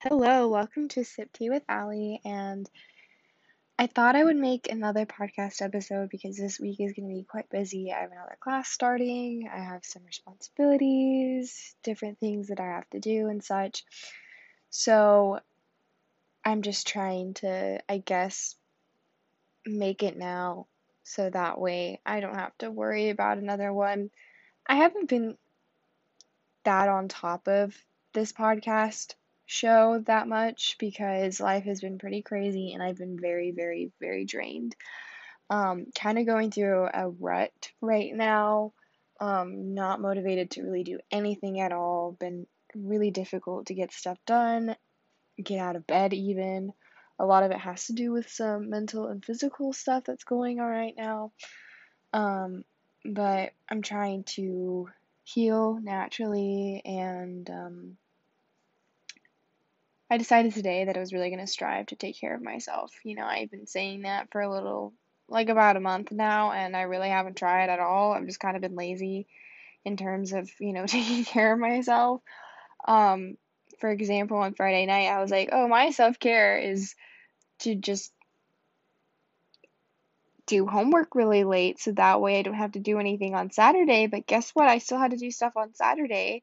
[0.00, 2.20] Hello, welcome to Sip Tea with Ali.
[2.24, 2.70] And
[3.76, 7.24] I thought I would make another podcast episode because this week is going to be
[7.24, 7.92] quite busy.
[7.92, 13.00] I have another class starting, I have some responsibilities, different things that I have to
[13.00, 13.84] do, and such.
[14.70, 15.40] So
[16.44, 18.54] I'm just trying to, I guess,
[19.66, 20.68] make it now
[21.02, 24.10] so that way I don't have to worry about another one.
[24.64, 25.36] I haven't been
[26.62, 27.76] that on top of
[28.12, 29.14] this podcast
[29.48, 34.26] show that much because life has been pretty crazy and I've been very, very, very
[34.26, 34.76] drained.
[35.48, 38.74] Um, kind of going through a rut right now.
[39.20, 42.14] Um, not motivated to really do anything at all.
[42.20, 44.76] Been really difficult to get stuff done,
[45.42, 46.74] get out of bed even.
[47.18, 50.60] A lot of it has to do with some mental and physical stuff that's going
[50.60, 51.32] on right now.
[52.12, 52.64] Um,
[53.02, 54.90] but I'm trying to
[55.24, 57.96] heal naturally and um,
[60.10, 62.92] I decided today that I was really going to strive to take care of myself.
[63.04, 64.94] You know, I've been saying that for a little,
[65.28, 68.12] like about a month now, and I really haven't tried at all.
[68.12, 69.26] I've just kind of been lazy
[69.84, 72.22] in terms of, you know, taking care of myself.
[72.86, 73.36] Um,
[73.80, 76.94] for example, on Friday night, I was like, oh, my self care is
[77.60, 78.12] to just
[80.46, 84.06] do homework really late so that way I don't have to do anything on Saturday.
[84.06, 84.68] But guess what?
[84.68, 86.42] I still had to do stuff on Saturday.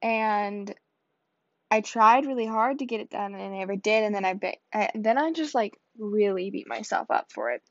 [0.00, 0.74] And
[1.70, 4.56] I tried really hard to get it done and I never did and then I,
[4.72, 7.62] I then I just like really beat myself up for it.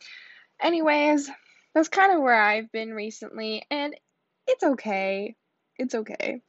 [0.62, 1.30] Anyways,
[1.74, 3.96] that's kind of where I've been recently and
[4.48, 5.36] it's okay.
[5.78, 6.42] It's okay.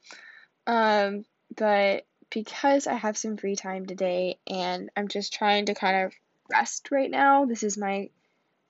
[0.67, 1.23] Um
[1.55, 6.13] but because I have some free time today and I'm just trying to kind of
[6.51, 8.09] rest right now, this is my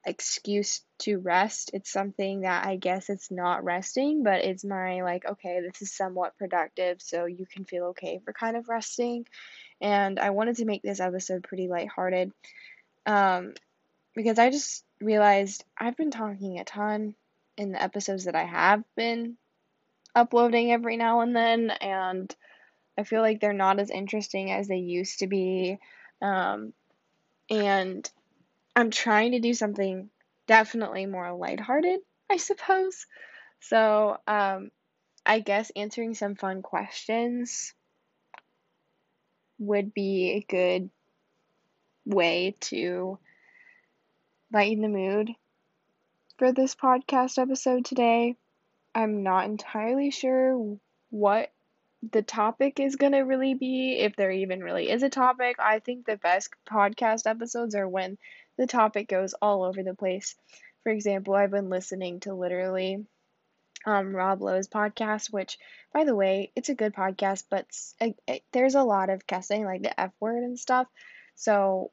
[0.05, 1.71] excuse to rest.
[1.73, 5.95] It's something that I guess it's not resting, but it's my like, okay, this is
[5.95, 9.25] somewhat productive, so you can feel okay for kind of resting.
[9.81, 12.31] And I wanted to make this episode pretty lighthearted
[13.05, 13.53] um,
[14.15, 17.15] because I just realized I've been talking a ton
[17.57, 19.37] in the episodes that I have been
[20.15, 22.33] uploading every now and then, and
[22.97, 25.77] I feel like they're not as interesting as they used to be.
[26.21, 26.73] Um,
[27.49, 28.09] and
[28.75, 30.09] I'm trying to do something
[30.47, 31.99] definitely more lighthearted,
[32.29, 33.05] I suppose.
[33.61, 34.71] So, um,
[35.25, 37.73] I guess answering some fun questions
[39.59, 40.89] would be a good
[42.05, 43.19] way to
[44.51, 45.31] lighten the mood
[46.37, 48.35] for this podcast episode today.
[48.95, 50.77] I'm not entirely sure
[51.09, 51.51] what
[52.11, 55.57] the topic is going to really be, if there even really is a topic.
[55.59, 58.17] I think the best podcast episodes are when
[58.59, 60.35] the topic goes all over the place.
[60.83, 63.05] For example, I've been listening to literally
[63.85, 65.57] um, Rob Lowe's podcast, which,
[65.93, 67.65] by the way, it's a good podcast, but
[68.01, 70.87] it, it, there's a lot of cussing, like the F word and stuff.
[71.35, 71.91] So,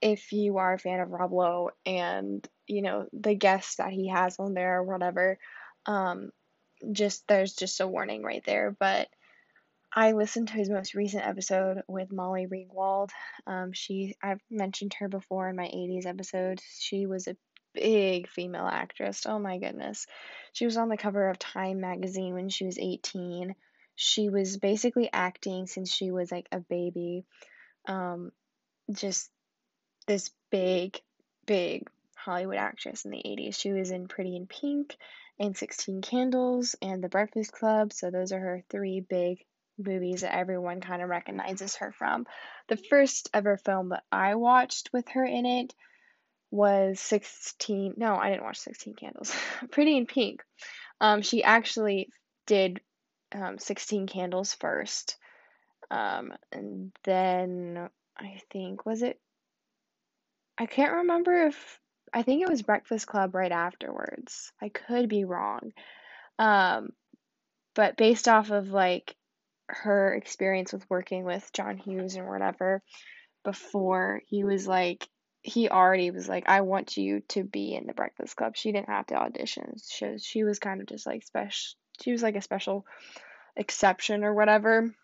[0.00, 4.08] if you are a fan of Rob Lowe and you know the guests that he
[4.08, 5.36] has on there or whatever,
[5.86, 6.30] um,
[6.92, 8.76] just there's just a warning right there.
[8.78, 9.08] But
[9.94, 13.10] I listened to his most recent episode with Molly Ringwald.
[13.46, 16.62] Um, she I've mentioned her before in my 80s episode.
[16.78, 17.36] She was a
[17.74, 19.26] big female actress.
[19.26, 20.06] Oh my goodness.
[20.54, 23.54] She was on the cover of Time magazine when she was 18.
[23.94, 27.26] She was basically acting since she was like a baby.
[27.86, 28.32] Um,
[28.90, 29.30] just
[30.06, 30.98] this big,
[31.44, 31.86] big
[32.16, 33.56] Hollywood actress in the 80s.
[33.56, 34.96] She was in Pretty in Pink
[35.38, 37.92] and 16 Candles and The Breakfast Club.
[37.92, 39.44] So those are her three big
[39.78, 42.26] movies that everyone kind of recognizes her from.
[42.68, 45.74] The first ever film that I watched with her in it
[46.52, 49.34] was 16 no i didn't watch 16 candles
[49.70, 50.42] pretty in pink.
[51.00, 52.10] Um, she actually
[52.46, 52.80] did
[53.34, 55.16] um, 16 candles first.
[55.90, 59.18] Um, and then i think was it
[60.58, 61.80] i can't remember if
[62.12, 64.52] i think it was breakfast club right afterwards.
[64.60, 65.72] I could be wrong.
[66.38, 66.90] Um,
[67.74, 69.16] but based off of like
[69.72, 72.82] her experience with working with John Hughes and whatever
[73.44, 75.08] before he was like
[75.42, 78.56] he already was like I want you to be in the Breakfast Club.
[78.56, 79.74] She didn't have to audition.
[79.90, 82.86] She, she was kind of just like special she was like a special
[83.56, 84.94] exception or whatever.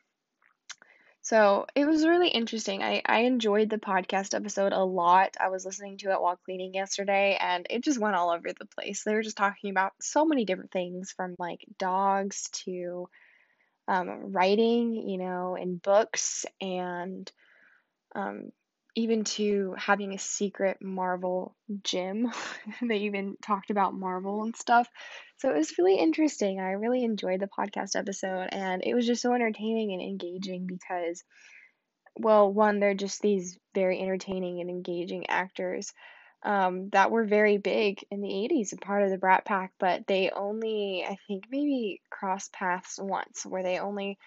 [1.23, 2.83] So it was really interesting.
[2.83, 5.37] I, I enjoyed the podcast episode a lot.
[5.39, 8.65] I was listening to it while cleaning yesterday and it just went all over the
[8.65, 9.03] place.
[9.03, 13.11] They were just talking about so many different things from like dogs to
[13.89, 17.31] um, writing, you know, in books and
[18.15, 18.51] um,
[18.95, 22.31] even to having a secret Marvel gym.
[22.83, 24.89] they even talked about Marvel and stuff.
[25.39, 26.61] So it was really interesting.
[26.61, 31.25] I really enjoyed the podcast episode and it was just so entertaining and engaging because
[32.21, 35.93] well, one, they're just these very entertaining and engaging actors
[36.43, 40.07] um, that were very big in the 80s and part of the Brat Pack, but
[40.07, 44.19] they only, I think, maybe crossed paths once, where they only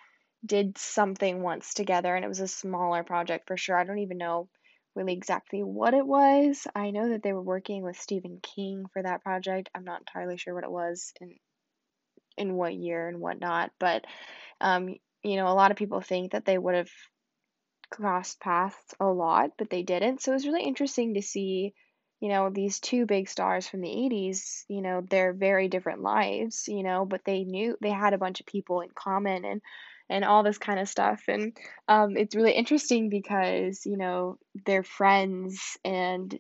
[0.46, 3.78] did something once together, and it was a smaller project for sure.
[3.78, 4.50] I don't even know
[4.96, 6.68] really exactly what it was.
[6.76, 9.70] I know that they were working with Stephen King for that project.
[9.74, 11.32] I'm not entirely sure what it was and
[12.38, 14.06] in what year and whatnot, but
[14.60, 16.90] um, you know, a lot of people think that they would have
[17.92, 20.22] crossed paths a lot, but they didn't.
[20.22, 21.74] So it was really interesting to see,
[22.22, 26.66] you know, these two big stars from the 80s, you know, they're very different lives,
[26.68, 29.62] you know, but they knew they had a bunch of people in common and
[30.10, 31.24] and all this kind of stuff.
[31.28, 31.58] And
[31.88, 36.38] um, it's really interesting because, you know, their friends and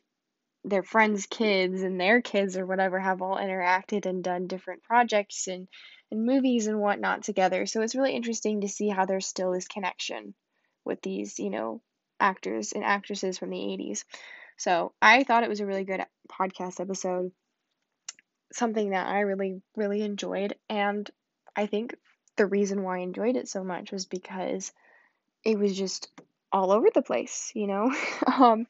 [0.63, 5.48] their friends' kids and their kids or whatever have all interacted and done different projects
[5.48, 5.68] and,
[6.12, 7.66] and movies and whatnot together.
[7.66, 10.36] So it's really interesting to see how there's still this connection
[10.86, 11.81] with these, you know,
[12.19, 14.06] actors and actresses from the 80s.
[14.62, 17.31] So I thought it was a really good podcast episode,
[18.54, 20.54] something that I really, really enjoyed.
[20.69, 21.10] And
[21.56, 21.96] I think
[22.36, 24.72] the reason why I enjoyed it so much was because
[25.44, 26.10] it was just
[26.52, 27.92] all over the place, you know?
[28.28, 28.68] um,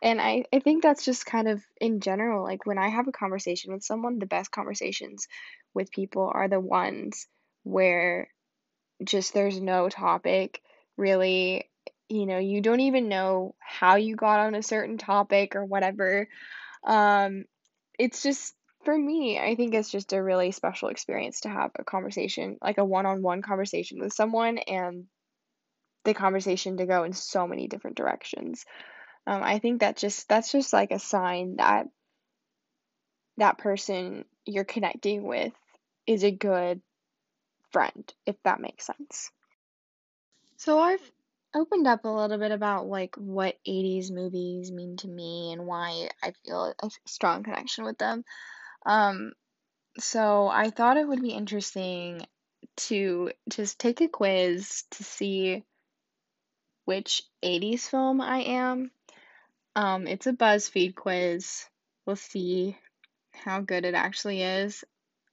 [0.00, 3.12] and I, I think that's just kind of in general, like when I have a
[3.12, 5.26] conversation with someone, the best conversations
[5.74, 7.26] with people are the ones
[7.64, 8.28] where
[9.02, 10.60] just there's no topic
[10.96, 11.68] really,
[12.08, 16.28] you know, you don't even know how you got on a certain topic or whatever.
[16.84, 17.44] Um,
[17.98, 18.54] it's just
[18.84, 22.78] for me, I think it's just a really special experience to have a conversation, like
[22.78, 25.04] a one-on-one conversation with someone and
[26.04, 28.64] the conversation to go in so many different directions.
[29.26, 31.86] Um, I think that just that's just like a sign that
[33.36, 35.52] that person you're connecting with
[36.06, 36.82] is a good
[37.70, 39.30] friend, if that makes sense.
[40.56, 41.12] So I've
[41.54, 46.08] opened up a little bit about like what 80s movies mean to me and why
[46.22, 48.24] I feel a strong connection with them.
[48.86, 49.32] Um,
[49.98, 52.26] so I thought it would be interesting
[52.76, 55.64] to just take a quiz to see
[56.84, 58.90] which 80s film I am.
[59.76, 61.64] Um, it's a BuzzFeed quiz.
[62.06, 62.76] We'll see
[63.32, 64.84] how good it actually is.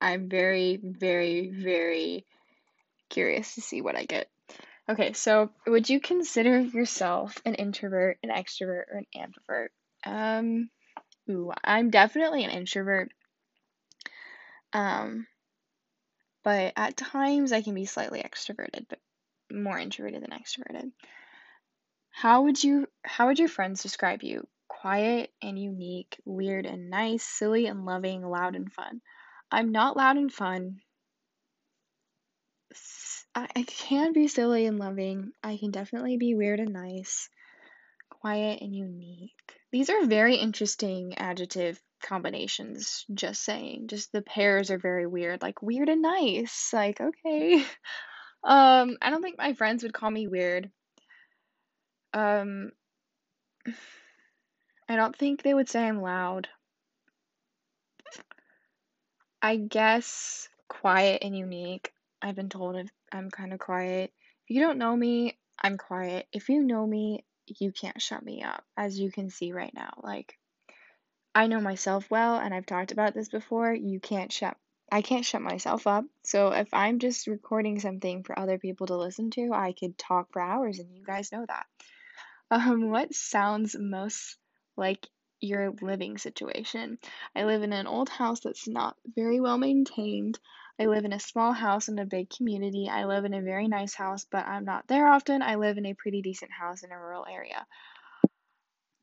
[0.02, 2.26] I'm very, very, very
[3.10, 4.30] curious to see what I get.
[4.90, 9.68] Okay, so would you consider yourself an introvert, an extrovert, or an ambivert?
[10.04, 10.72] Um,
[11.30, 13.12] ooh, I'm definitely an introvert.
[14.74, 15.28] Um,
[16.44, 19.00] but at times I can be slightly extroverted, but
[19.52, 20.92] more introverted than extroverted.
[22.10, 24.48] How would you how would your friends describe you?
[24.68, 29.02] Quiet and unique, weird and nice, silly and loving, loud and fun.
[29.52, 30.82] I'm not loud and fun.
[33.36, 35.32] I can be silly and loving.
[35.44, 37.30] I can definitely be weird and nice,
[38.10, 39.32] quiet and unique.
[39.72, 43.88] These are very interesting adjective combinations, just saying.
[43.88, 45.42] Just the pairs are very weird.
[45.42, 46.72] Like weird and nice.
[46.74, 47.64] Like, okay.
[48.42, 50.72] Um, I don't think my friends would call me weird.
[52.14, 52.72] Um,
[54.88, 56.48] I don't think they would say I'm loud.
[59.42, 61.92] I guess quiet and unique.
[62.22, 62.78] I've been told
[63.12, 64.14] I'm kind of quiet.
[64.48, 66.28] If you don't know me, I'm quiet.
[66.32, 67.26] If you know me,
[67.60, 70.00] you can't shut me up, as you can see right now.
[70.04, 70.38] Like,
[71.34, 73.74] I know myself well, and I've talked about this before.
[73.74, 74.58] You can't shut
[74.92, 76.06] I can't shut myself up.
[76.24, 80.32] So if I'm just recording something for other people to listen to, I could talk
[80.32, 81.66] for hours, and you guys know that.
[82.52, 84.38] Um, what sounds most
[84.76, 85.08] like
[85.40, 86.98] your living situation?
[87.36, 90.40] I live in an old house that's not very well maintained.
[90.80, 92.88] I live in a small house in a big community.
[92.90, 95.42] I live in a very nice house, but I'm not there often.
[95.42, 97.66] I live in a pretty decent house in a rural area.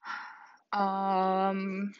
[0.72, 1.94] Um,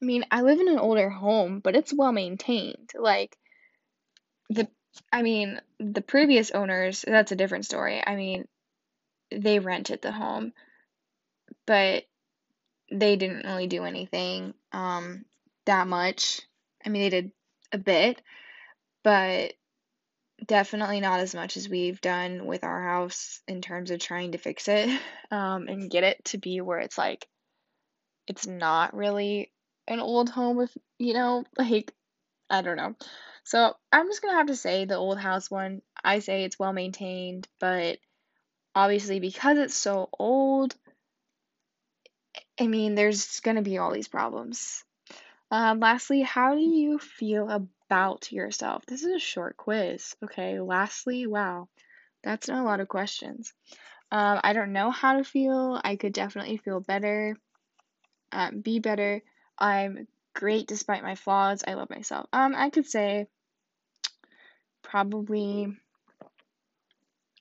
[0.00, 2.92] I mean, I live in an older home, but it's well maintained.
[2.94, 3.36] Like
[4.50, 4.68] the
[5.12, 8.00] I mean, the previous owners, that's a different story.
[8.06, 8.46] I mean,
[9.32, 10.52] they rented the home,
[11.66, 12.04] but
[12.92, 15.24] they didn't really do anything um
[15.64, 16.42] that much.
[16.84, 17.32] I mean, they did
[17.72, 18.22] a bit,
[19.04, 19.52] but
[20.44, 24.38] definitely not as much as we've done with our house in terms of trying to
[24.38, 24.88] fix it
[25.30, 27.26] um, and get it to be where it's like
[28.26, 29.50] it's not really
[29.88, 31.92] an old home with you know like
[32.50, 32.94] I don't know.
[33.44, 35.82] So I'm just gonna have to say the old house one.
[36.02, 37.98] I say it's well maintained, but
[38.74, 40.74] obviously because it's so old,
[42.60, 44.84] I mean there's gonna be all these problems.
[45.50, 48.84] Um, lastly, how do you feel about yourself?
[48.86, 50.14] This is a short quiz.
[50.22, 50.60] Okay.
[50.60, 51.68] Lastly, wow,
[52.22, 53.52] That's not a lot of questions.
[54.10, 55.80] Um, I don't know how to feel.
[55.82, 57.36] I could definitely feel better,
[58.32, 59.22] um, be better.
[59.58, 61.62] I'm great despite my flaws.
[61.66, 62.26] I love myself.
[62.32, 63.26] Um, I could say
[64.82, 65.76] probably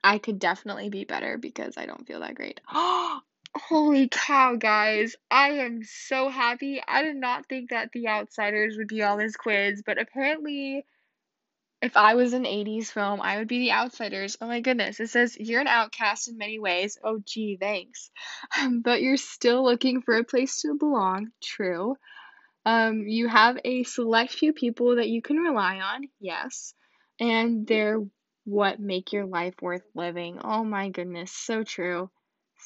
[0.03, 2.61] I could definitely be better because I don't feel that great.
[3.57, 5.15] Holy cow, guys.
[5.29, 6.81] I am so happy.
[6.87, 10.85] I did not think that The Outsiders would be on this quiz, but apparently
[11.81, 14.37] if I was an 80s film, I would be The Outsiders.
[14.41, 14.99] Oh my goodness.
[14.99, 16.97] It says, You're an outcast in many ways.
[17.03, 18.09] Oh, gee, thanks.
[18.81, 21.29] but you're still looking for a place to belong.
[21.43, 21.95] True.
[22.65, 26.09] Um, you have a select few people that you can rely on.
[26.19, 26.73] Yes.
[27.19, 28.03] And they're
[28.45, 30.39] what make your life worth living.
[30.43, 31.31] Oh my goodness.
[31.31, 32.09] So true.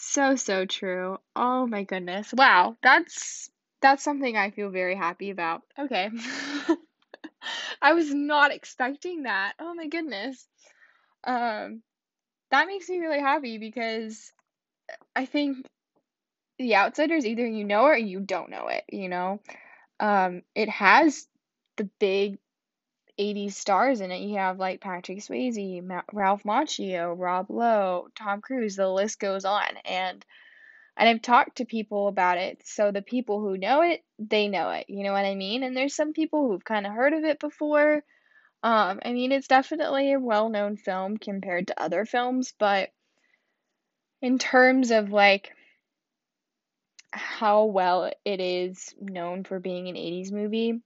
[0.04, 1.20] So, so true.
[1.36, 2.34] Oh my goodness.
[2.34, 2.76] Wow.
[2.82, 3.50] That's.
[3.82, 5.64] That's something I feel very happy about.
[5.78, 6.10] Okay.
[7.82, 9.54] I was not expecting that.
[9.60, 10.48] Oh my goodness.
[11.24, 11.82] Um,
[12.52, 14.32] that makes me really happy because
[15.16, 15.66] I think
[16.60, 19.42] The Outsiders either you know or you don't know it, you know?
[20.00, 21.28] Um, it has
[21.78, 22.38] the big
[23.22, 24.22] 80s stars in it.
[24.22, 29.46] You have like Patrick Swayze, Ma- Ralph Macchio, Rob Lowe, Tom Cruise, the list goes
[29.46, 29.78] on.
[29.86, 30.26] And
[30.98, 32.62] and I've talked to people about it.
[32.66, 34.86] So the people who know it, they know it.
[34.90, 35.64] You know what I mean?
[35.64, 38.04] And there's some people who've kind of heard of it before.
[38.64, 42.90] Um, I mean, it's definitely a well-known film compared to other films, but
[44.22, 45.52] in terms of like
[47.12, 50.82] how well it is known for being an 80s movie,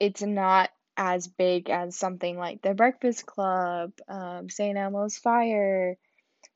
[0.00, 4.76] it's not as big as something like The Breakfast Club, um, St.
[4.76, 5.96] Elmo's Fire,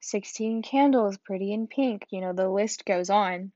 [0.00, 3.52] 16 Candles, Pretty in Pink, you know, the list goes on.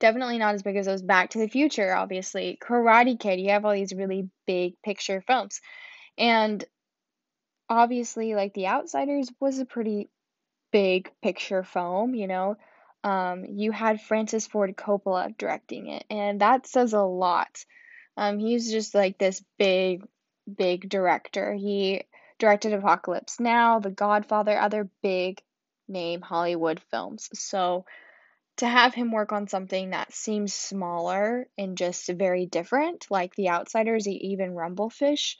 [0.00, 2.58] Definitely not as big as those Back to the Future, obviously.
[2.60, 5.60] Karate Kid, you have all these really big picture films.
[6.18, 6.64] And
[7.68, 10.10] obviously, like The Outsiders was a pretty
[10.72, 12.56] big picture film, you know.
[13.04, 17.64] Um, you had Francis Ford Coppola directing it, and that says a lot.
[18.16, 20.06] Um, he's just like this big,
[20.52, 21.54] big director.
[21.54, 22.04] He
[22.38, 25.40] directed Apocalypse Now, The Godfather, other big
[25.88, 27.28] name Hollywood films.
[27.34, 27.84] So
[28.58, 33.50] to have him work on something that seems smaller and just very different, like The
[33.50, 35.36] Outsiders, even Rumblefish,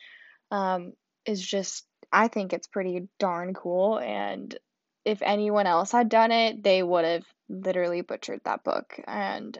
[0.50, 3.99] um, is just, I think it's pretty darn cool.
[3.99, 4.57] And
[5.04, 8.99] if anyone else had done it, they would have literally butchered that book.
[9.07, 9.57] And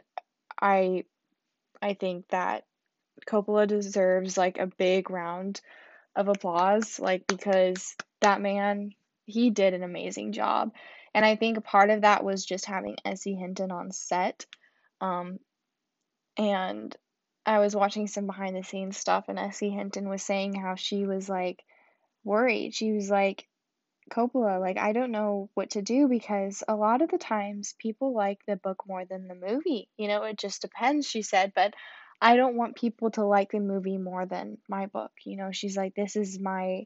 [0.61, 1.05] I,
[1.81, 2.65] I think that
[3.27, 5.61] Coppola deserves like a big round
[6.15, 8.91] of applause, like because that man,
[9.25, 10.71] he did an amazing job.
[11.13, 13.35] And I think part of that was just having S.E.
[13.35, 14.45] Hinton on set.
[14.99, 15.39] Um,
[16.37, 16.95] and
[17.45, 19.69] I was watching some behind the scenes stuff, and S.E.
[19.69, 21.63] Hinton was saying how she was like
[22.23, 22.73] worried.
[22.73, 23.47] She was like,
[24.11, 28.13] Coppola, like, I don't know what to do because a lot of the times people
[28.13, 29.89] like the book more than the movie.
[29.97, 31.73] You know, it just depends, she said, but
[32.21, 35.11] I don't want people to like the movie more than my book.
[35.25, 36.83] You know, she's like, this is my,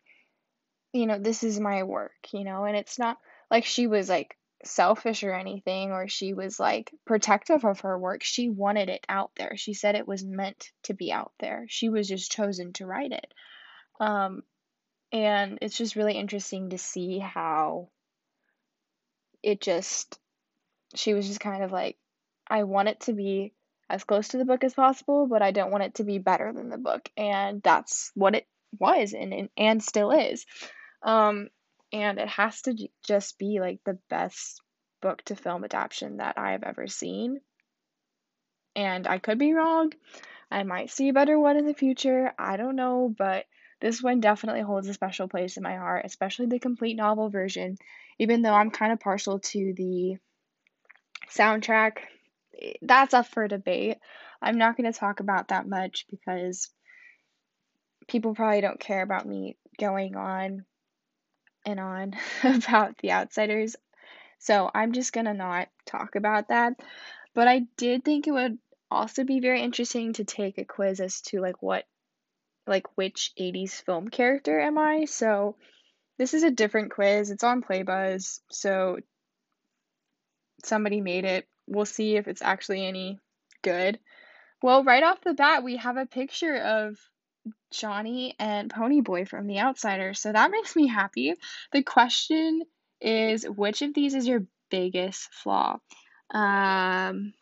[0.91, 3.17] you know, this is my work, you know, and it's not
[3.51, 8.23] like she was like selfish or anything or she was like protective of her work.
[8.23, 9.55] She wanted it out there.
[9.55, 11.65] She said it was meant to be out there.
[11.69, 13.33] She was just chosen to write it.
[13.99, 14.43] Um,
[15.11, 17.89] and it's just really interesting to see how
[19.41, 20.19] it just,
[20.95, 21.97] she was just kind of like,
[22.47, 23.53] I want it to be
[23.89, 26.53] as close to the book as possible, but I don't want it to be better
[26.53, 27.09] than the book.
[27.17, 28.47] And that's what it
[28.79, 30.45] was and, and, and still is.
[31.01, 31.49] Um,
[31.91, 34.61] and it has to just be like the best
[35.01, 37.39] book to film adaptation that I have ever seen.
[38.75, 39.91] And I could be wrong.
[40.51, 42.31] I might see a better one in the future.
[42.37, 43.45] I don't know, but
[43.81, 47.77] this one definitely holds a special place in my heart, especially the complete novel version.
[48.19, 50.17] Even though I'm kind of partial to the
[51.31, 51.99] soundtrack,
[52.61, 53.97] Eh, that's up for debate.
[54.41, 56.69] I'm not going to talk about that much because
[58.07, 60.65] people probably don't care about me going on
[61.65, 62.13] and on
[62.43, 63.75] about the outsiders.
[64.39, 66.73] So I'm just going to not talk about that.
[67.35, 68.57] But I did think it would
[68.89, 71.85] also be very interesting to take a quiz as to like what
[72.65, 75.05] like which 80s film character am I?
[75.05, 75.55] So
[76.17, 77.31] this is a different quiz.
[77.31, 78.39] It's on Playbuzz.
[78.49, 78.97] So
[80.63, 81.47] somebody made it.
[81.69, 83.19] We'll see if it's actually any
[83.61, 83.99] good.
[84.61, 86.97] Well, right off the bat, we have a picture of
[87.71, 91.35] Johnny and Ponyboy from The Outsider, so that makes me happy.
[91.71, 92.63] The question
[92.99, 95.79] is which of these is your biggest flaw?
[96.31, 97.33] Um,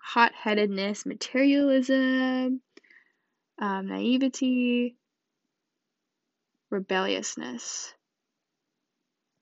[0.00, 2.62] hot headedness, materialism,
[3.58, 4.96] um, naivety,
[6.70, 7.92] rebelliousness.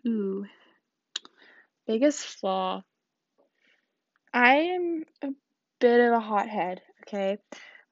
[0.07, 0.47] Ooh.
[1.87, 2.83] Biggest flaw.
[4.33, 5.29] I am a
[5.81, 7.39] bit of a hothead, okay?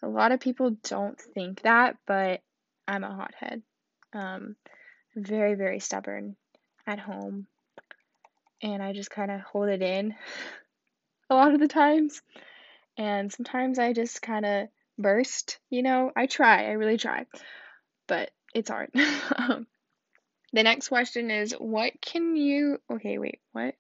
[0.02, 2.40] A lot of people don't think that, but
[2.86, 3.62] I'm a hothead.
[4.12, 4.56] Um,
[5.16, 6.36] very, very stubborn
[6.86, 7.46] at home.
[8.62, 10.14] And I just kind of hold it in
[11.30, 12.22] a lot of the times.
[12.96, 14.68] And sometimes I just kind of
[14.98, 16.12] burst, you know?
[16.16, 17.26] I try, I really try.
[18.06, 18.90] But it's hard.
[19.36, 19.66] um,
[20.52, 23.74] the next question is what can you Okay, wait, what?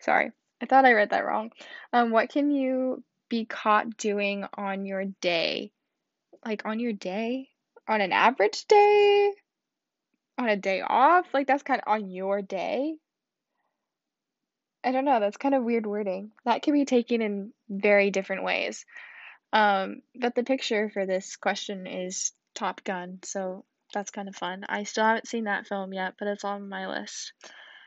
[0.00, 0.32] Sorry.
[0.60, 1.50] I thought I read that wrong.
[1.92, 5.72] Um, what can you be caught doing on your day?
[6.44, 7.48] Like on your day?
[7.86, 9.32] On an average day?
[10.38, 11.26] On a day off?
[11.32, 12.96] Like that's kind of on your day?
[14.84, 16.30] I don't know, that's kind of weird wording.
[16.44, 18.86] That can be taken in very different ways.
[19.52, 24.64] Um, but the picture for this question is Top Gun, so that's kind of fun.
[24.68, 27.32] I still haven't seen that film yet, but it's on my list.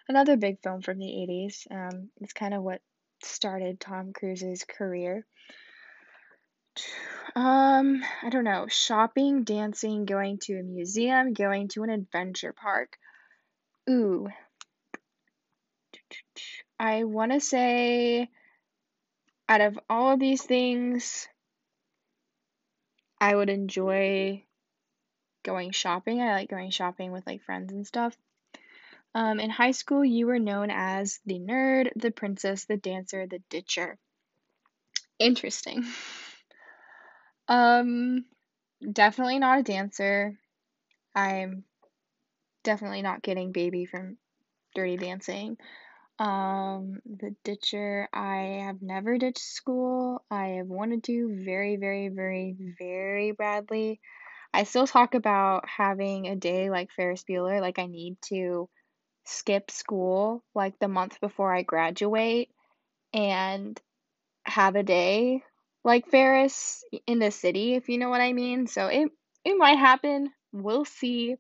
[0.08, 1.67] Another big film from the 80s.
[1.72, 2.81] Um, it's kind of what
[3.24, 5.25] started Tom Cruise's career.
[7.36, 8.67] Um, I don't know.
[8.67, 12.98] Shopping, dancing, going to a museum, going to an adventure park.
[13.89, 14.27] Ooh.
[16.79, 18.29] I want to say
[19.48, 21.27] out of all of these things,
[23.20, 24.43] I would enjoy
[25.43, 26.22] going shopping.
[26.22, 28.17] I like going shopping with like friends and stuff.
[29.13, 33.39] Um, in high school, you were known as the nerd, the princess, the dancer, the
[33.49, 33.97] ditcher.
[35.19, 35.85] Interesting.
[37.47, 38.25] um,
[38.89, 40.39] definitely not a dancer.
[41.13, 41.65] I'm
[42.63, 44.17] definitely not getting baby from
[44.75, 45.57] Dirty Dancing.
[46.17, 50.23] Um, the ditcher, I have never ditched school.
[50.29, 53.99] I have wanted to very, very, very, very badly.
[54.53, 58.69] I still talk about having a day like Ferris Bueller, like I need to
[59.25, 62.49] skip school like the month before I graduate
[63.13, 63.79] and
[64.46, 65.43] have a day
[65.83, 68.67] like Ferris in the city, if you know what I mean.
[68.67, 69.11] So it
[69.43, 70.31] it might happen.
[70.51, 71.35] We'll see.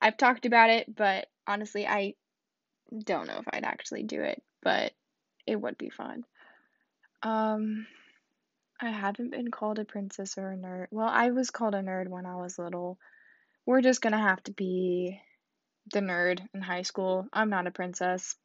[0.00, 2.14] I've talked about it, but honestly, I
[3.04, 4.92] don't know if I'd actually do it, but
[5.46, 6.24] it would be fun.
[7.22, 7.86] Um
[8.80, 10.88] I haven't been called a princess or a nerd.
[10.90, 12.98] Well, I was called a nerd when I was little.
[13.66, 15.20] We're just gonna have to be
[15.92, 17.26] the nerd in high school.
[17.32, 18.36] I'm not a princess.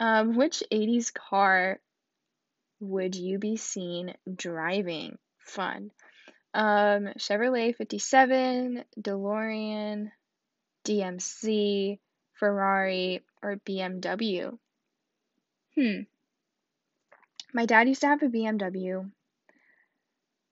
[0.00, 1.80] Um, which 80s car
[2.80, 5.18] would you be seen driving?
[5.38, 5.90] Fun.
[6.52, 10.10] Um, Chevrolet 57, DeLorean,
[10.84, 11.98] DMC,
[12.34, 14.56] Ferrari, or BMW?
[15.74, 16.00] Hmm.
[17.52, 19.10] My dad used to have a BMW,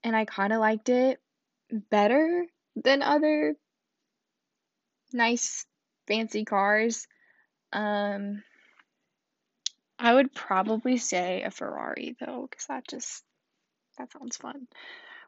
[0.05, 1.21] and I kind of liked it
[1.71, 3.57] better than other
[5.13, 5.67] nice
[6.07, 7.07] fancy cars.
[7.73, 8.43] Um,
[9.99, 13.23] I would probably say a Ferrari though, because that just
[13.99, 14.67] that sounds fun.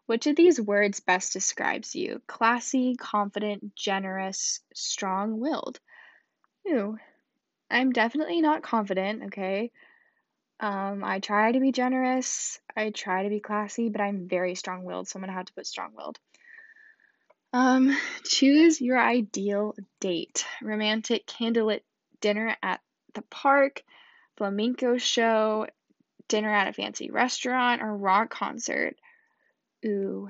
[0.07, 2.21] Which of these words best describes you?
[2.27, 5.81] Classy, confident, generous, strong willed.
[6.69, 6.99] Ooh,
[7.71, 9.71] I'm definitely not confident, okay?
[10.61, 14.85] Um, I try to be generous, I try to be classy, but I'm very strong
[14.85, 16.19] willed, so I'm gonna have to put strong willed.
[17.55, 20.45] Um, choose your ideal date.
[20.61, 21.83] Romantic candlelit
[22.21, 22.81] dinner at
[23.15, 23.85] the park,
[24.37, 25.69] flamenco show,
[26.27, 28.97] dinner at a fancy restaurant, or rock concert.
[29.87, 30.29] Ooh,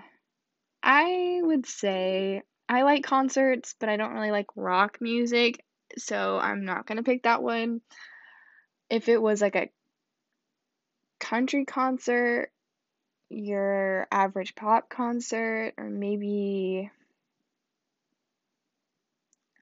[0.82, 5.64] I would say I like concerts, but I don't really like rock music,
[5.96, 7.80] so I'm not gonna pick that one.
[8.90, 9.70] If it was like a
[11.20, 12.50] country concert,
[13.30, 16.90] your average pop concert, or maybe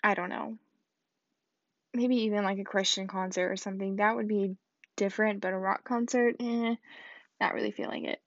[0.03, 0.59] I don't know.
[1.95, 3.97] Maybe even like a Christian concert or something.
[3.97, 4.57] That would be
[4.97, 6.75] different, but a rock concert, eh,
[7.41, 8.21] not really feeling it.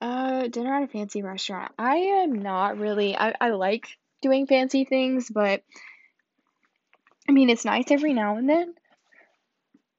[0.00, 1.72] Uh, dinner at a fancy restaurant.
[1.78, 3.88] I am not really, I, I like
[4.20, 5.62] doing fancy things, but
[7.28, 8.74] I mean, it's nice every now and then.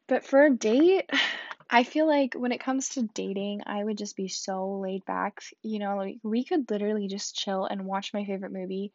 [0.07, 1.09] But for a date,
[1.69, 5.41] I feel like when it comes to dating, I would just be so laid back.
[5.63, 8.93] You know, like we could literally just chill and watch my favorite movie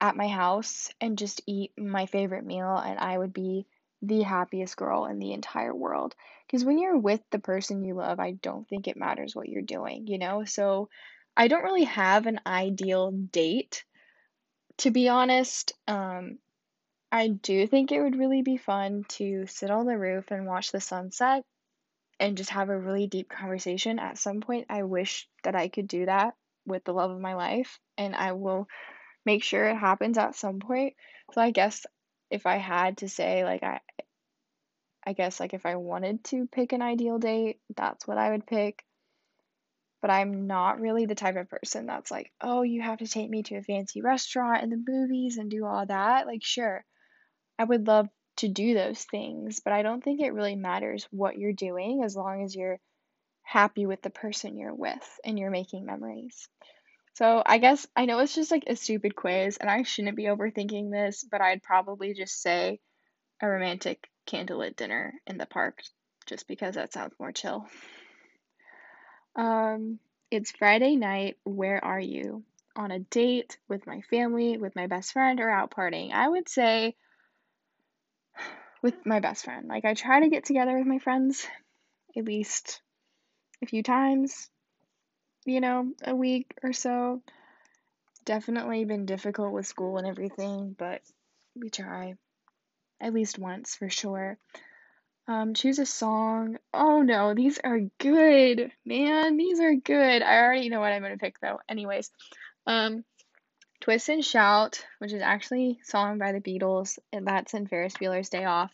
[0.00, 3.66] at my house and just eat my favorite meal, and I would be
[4.02, 6.14] the happiest girl in the entire world.
[6.46, 9.62] Because when you're with the person you love, I don't think it matters what you're
[9.62, 10.44] doing, you know?
[10.44, 10.88] So
[11.36, 13.84] I don't really have an ideal date,
[14.78, 15.74] to be honest.
[15.86, 16.38] Um,
[17.12, 20.72] I do think it would really be fun to sit on the roof and watch
[20.72, 21.44] the sunset
[22.18, 23.98] and just have a really deep conversation.
[23.98, 26.34] At some point, I wish that I could do that
[26.66, 28.68] with the love of my life, and I will
[29.24, 30.94] make sure it happens at some point.
[31.32, 31.86] So I guess
[32.30, 33.80] if I had to say like I
[35.06, 38.46] I guess like if I wanted to pick an ideal date, that's what I would
[38.46, 38.84] pick.
[40.02, 43.28] But I'm not really the type of person that's like, "Oh, you have to take
[43.28, 46.84] me to a fancy restaurant and the movies and do all that." Like, sure.
[47.58, 51.36] I would love to do those things, but I don't think it really matters what
[51.38, 52.80] you're doing as long as you're
[53.42, 56.48] happy with the person you're with and you're making memories.
[57.14, 60.24] So I guess I know it's just like a stupid quiz and I shouldn't be
[60.24, 62.80] overthinking this, but I'd probably just say
[63.42, 65.82] a romantic candlelit dinner in the park
[66.26, 67.66] just because that sounds more chill.
[69.36, 69.98] Um,
[70.30, 71.36] it's Friday night.
[71.44, 72.44] Where are you?
[72.76, 76.12] On a date with my family, with my best friend, or out partying?
[76.12, 76.94] I would say
[78.82, 79.66] with my best friend.
[79.66, 81.46] Like, I try to get together with my friends
[82.16, 82.80] at least
[83.62, 84.48] a few times,
[85.44, 87.22] you know, a week or so.
[88.24, 91.02] Definitely been difficult with school and everything, but
[91.54, 92.14] we try
[93.00, 94.38] at least once for sure.
[95.26, 96.58] Um, choose a song.
[96.74, 99.36] Oh no, these are good, man.
[99.36, 100.22] These are good.
[100.22, 101.60] I already know what I'm gonna pick though.
[101.68, 102.10] Anyways,
[102.66, 103.04] um,
[103.80, 108.28] Twist and Shout, which is actually song by the Beatles, and that's in Ferris Bueller's
[108.28, 108.72] Day Off.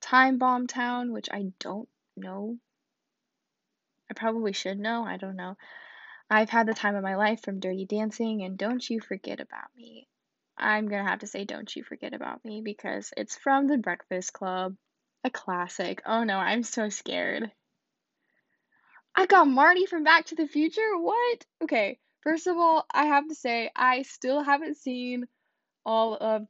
[0.00, 2.56] Time Bomb Town, which I don't know.
[4.10, 5.04] I probably should know.
[5.04, 5.56] I don't know.
[6.32, 9.74] I've had the time of my life from Dirty Dancing and Don't You Forget About
[9.76, 10.06] Me.
[10.56, 14.32] I'm gonna have to say Don't You Forget About Me because it's from The Breakfast
[14.32, 14.76] Club.
[15.24, 16.02] A classic.
[16.06, 17.50] Oh no, I'm so scared.
[19.14, 20.96] I got Marty from Back to the Future?
[20.96, 21.44] What?
[21.62, 25.26] Okay, first of all, I have to say, I still haven't seen
[25.84, 26.46] all of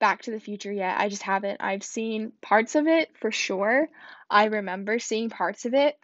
[0.00, 0.98] Back to the Future yet.
[0.98, 1.62] I just haven't.
[1.62, 3.88] I've seen parts of it for sure.
[4.28, 5.96] I remember seeing parts of it,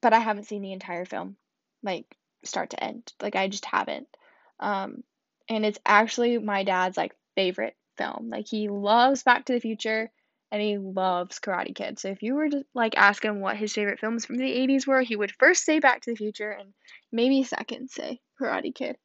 [0.00, 1.36] but I haven't seen the entire film,
[1.82, 2.06] like
[2.44, 3.12] start to end.
[3.20, 4.08] Like, I just haven't.
[4.60, 5.02] Um,
[5.48, 8.28] and it's actually my dad's like favorite film.
[8.30, 10.10] Like, he loves Back to the Future
[10.50, 11.98] and he loves Karate Kid.
[11.98, 14.86] So if you were to like ask him what his favorite films from the 80s
[14.86, 16.72] were, he would first say Back to the Future and
[17.12, 18.96] maybe second say Karate Kid.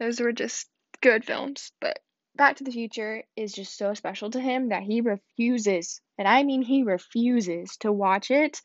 [0.00, 0.68] Those were just
[1.02, 1.98] good films, but
[2.34, 6.42] Back to the Future is just so special to him that he refuses, and I
[6.42, 8.60] mean he refuses to watch it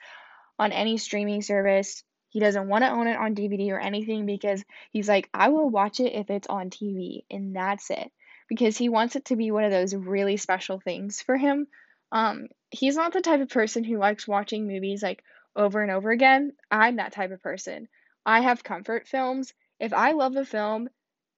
[0.59, 2.03] on any streaming service.
[2.31, 5.69] He doesn't want to own it on DVD or anything because he's like, I will
[5.69, 8.11] watch it if it's on TV, and that's it.
[8.49, 11.67] Because he wants it to be one of those really special things for him
[12.11, 15.23] um, he's not the type of person who likes watching movies like
[15.55, 16.53] over and over again.
[16.69, 17.87] I'm that type of person.
[18.25, 19.53] I have comfort films.
[19.79, 20.89] If I love a film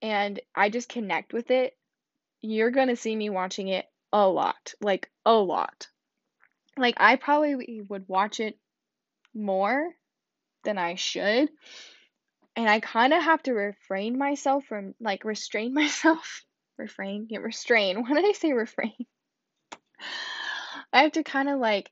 [0.02, 1.76] and I just connect with it,
[2.40, 4.74] you're going to see me watching it a lot.
[4.80, 5.88] Like, a lot.
[6.76, 8.58] Like, I probably would watch it
[9.32, 9.90] more
[10.64, 11.50] than I should.
[12.56, 16.44] And I kind of have to refrain myself from, like, restrain myself.
[16.78, 17.26] refrain?
[17.30, 18.02] Yeah, restrain.
[18.02, 18.94] Why did I say refrain?
[20.92, 21.90] I have to kind of like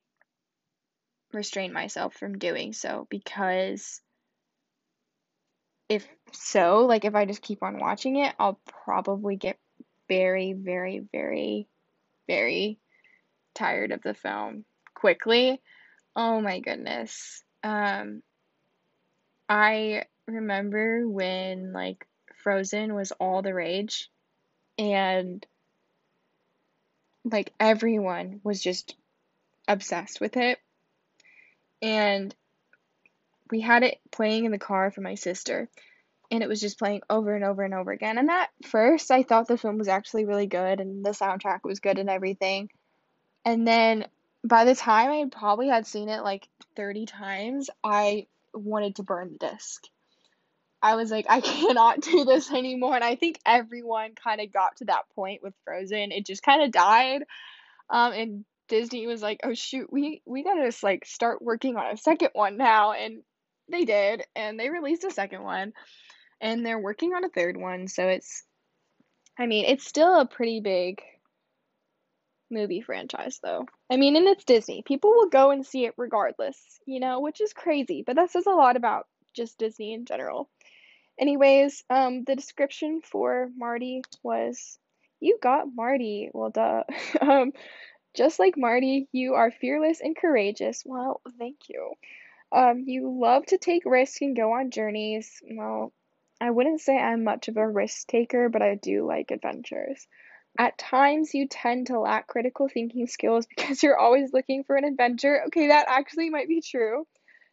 [1.32, 4.00] restrain myself from doing so because
[5.88, 9.58] if so, like if I just keep on watching it, I'll probably get
[10.08, 11.68] very, very, very,
[12.28, 12.78] very
[13.54, 15.60] tired of the film quickly.
[16.14, 17.42] Oh my goodness.
[17.62, 18.22] Um,
[19.52, 22.06] I remember when like
[22.42, 24.10] Frozen was all the rage
[24.78, 25.44] and
[27.22, 28.96] like everyone was just
[29.68, 30.58] obsessed with it.
[31.82, 32.34] And
[33.50, 35.68] we had it playing in the car for my sister.
[36.30, 38.16] And it was just playing over and over and over again.
[38.16, 41.80] And at first, I thought the film was actually really good and the soundtrack was
[41.80, 42.70] good and everything.
[43.44, 44.06] And then
[44.42, 49.32] by the time I probably had seen it like 30 times, I wanted to burn
[49.32, 49.82] the disc.
[50.82, 52.94] I was like, I cannot do this anymore.
[52.94, 56.12] And I think everyone kind of got to that point with Frozen.
[56.12, 57.22] It just kind of died.
[57.88, 61.92] Um, and Disney was like, oh shoot, we we gotta just like start working on
[61.92, 63.22] a second one now, and
[63.70, 65.74] they did, and they released a second one,
[66.40, 67.86] and they're working on a third one.
[67.86, 68.44] So it's,
[69.38, 71.02] I mean, it's still a pretty big
[72.52, 73.66] movie franchise though.
[73.90, 74.82] I mean, and it's Disney.
[74.82, 78.46] People will go and see it regardless, you know, which is crazy, but that says
[78.46, 80.48] a lot about just Disney in general.
[81.18, 84.78] Anyways, um, the description for Marty was,
[85.20, 86.84] "You got Marty." Well, duh.
[87.20, 87.52] um,
[88.14, 90.82] just like Marty, you are fearless and courageous.
[90.84, 91.94] Well, thank you.
[92.52, 95.40] Um, you love to take risks and go on journeys.
[95.50, 95.92] Well,
[96.40, 100.06] I wouldn't say I'm much of a risk taker, but I do like adventures.
[100.58, 104.84] At times, you tend to lack critical thinking skills because you're always looking for an
[104.84, 105.44] adventure.
[105.46, 107.06] Okay, that actually might be true.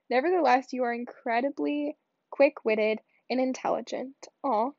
[0.10, 1.96] Nevertheless, you are incredibly
[2.30, 4.16] quick witted and intelligent.
[4.44, 4.72] Aw.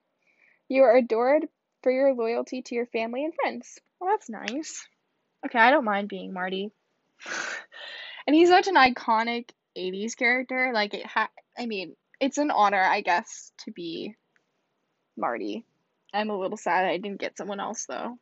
[0.69, 1.47] You are adored
[1.83, 3.79] for your loyalty to your family and friends.
[4.01, 4.87] well, that's nice.
[5.47, 6.71] Okay, I don't mind being Marty.
[8.27, 10.73] and he's such an iconic 80s character.
[10.75, 14.15] Like, it ha- I mean, it's an honor, I guess, to be
[15.17, 15.65] Marty.
[16.13, 18.19] I'm a little sad I didn't get someone else, though.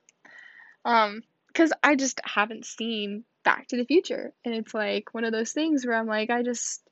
[0.85, 4.33] Um, because I just haven't seen Back to the Future.
[4.44, 6.83] And it's like one of those things where I'm like, I just,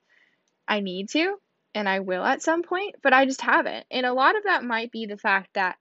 [0.66, 1.36] I need to,
[1.74, 3.86] and I will at some point, but I just haven't.
[3.90, 5.76] And a lot of that might be the fact that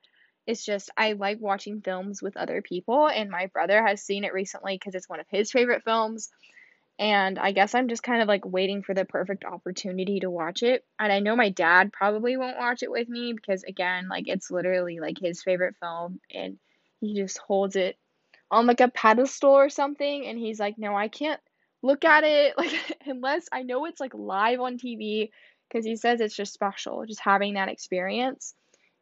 [0.45, 4.33] it's just, I like watching films with other people, and my brother has seen it
[4.33, 6.29] recently because it's one of his favorite films.
[6.97, 10.63] And I guess I'm just kind of like waiting for the perfect opportunity to watch
[10.63, 10.85] it.
[10.97, 14.49] And I know my dad probably won't watch it with me because, again, like it's
[14.49, 16.57] literally like his favorite film, and
[17.01, 17.97] he just holds it
[18.49, 20.25] on like a pedestal or something.
[20.25, 21.41] And he's like no i can't
[21.81, 22.55] look at it.
[22.57, 25.29] Like unless i know it's like live on tv
[25.67, 28.53] because he says it's just special just having that experience.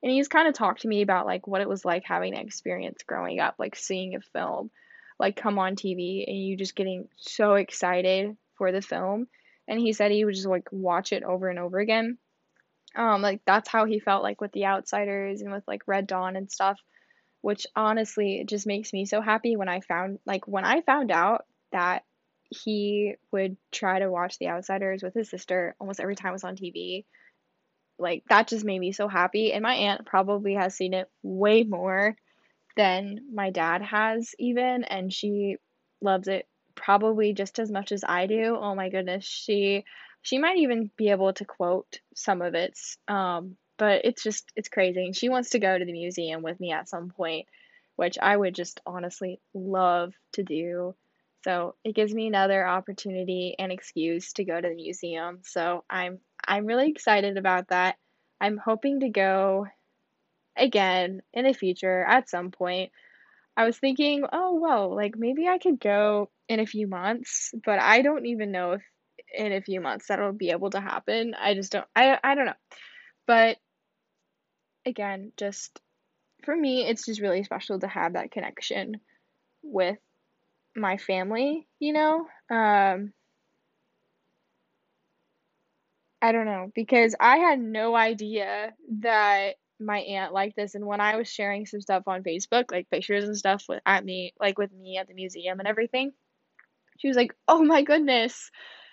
[0.01, 2.43] And he's kind of talked to me about like what it was like having that
[2.43, 4.71] experience growing up like seeing a film
[5.19, 9.27] like come on tv and you just getting so excited for the film.
[9.67, 12.17] And he said he would just like watch it over and over again.
[12.95, 16.35] Um like that's how he felt like with the outsiders and with like red dawn
[16.35, 16.79] and stuff
[17.41, 21.11] which honestly it just makes me so happy when I found like when I found
[21.11, 22.03] out that
[22.53, 26.43] he would try to watch The Outsiders with his sister almost every time it was
[26.43, 27.05] on TV.
[27.99, 29.53] Like that just made me so happy.
[29.53, 32.15] And my aunt probably has seen it way more
[32.75, 35.57] than my dad has even and she
[36.01, 38.57] loves it probably just as much as I do.
[38.59, 39.85] Oh my goodness, she
[40.21, 44.69] she might even be able to quote some of its um but it's just it's
[44.69, 45.05] crazy.
[45.05, 47.47] And she wants to go to the museum with me at some point,
[47.95, 50.95] which I would just honestly love to do.
[51.43, 55.39] So it gives me another opportunity and excuse to go to the museum.
[55.43, 57.97] So I'm I'm really excited about that.
[58.39, 59.67] I'm hoping to go
[60.57, 62.91] again in the future at some point.
[63.57, 67.79] I was thinking, oh well, like maybe I could go in a few months, but
[67.79, 68.81] I don't even know if
[69.35, 71.35] in a few months that'll be able to happen.
[71.39, 72.53] I just don't I I don't know.
[73.27, 73.57] But
[74.85, 75.79] again, just
[76.43, 78.99] for me, it's just really special to have that connection
[79.63, 79.97] with
[80.75, 82.27] my family, you know?
[82.49, 83.13] Um,
[86.21, 90.75] I don't know, because I had no idea that my aunt liked this.
[90.75, 94.05] And when I was sharing some stuff on Facebook, like pictures and stuff with at
[94.05, 96.13] me, like with me at the museum and everything,
[96.99, 98.51] she was like, "Oh my goodness,"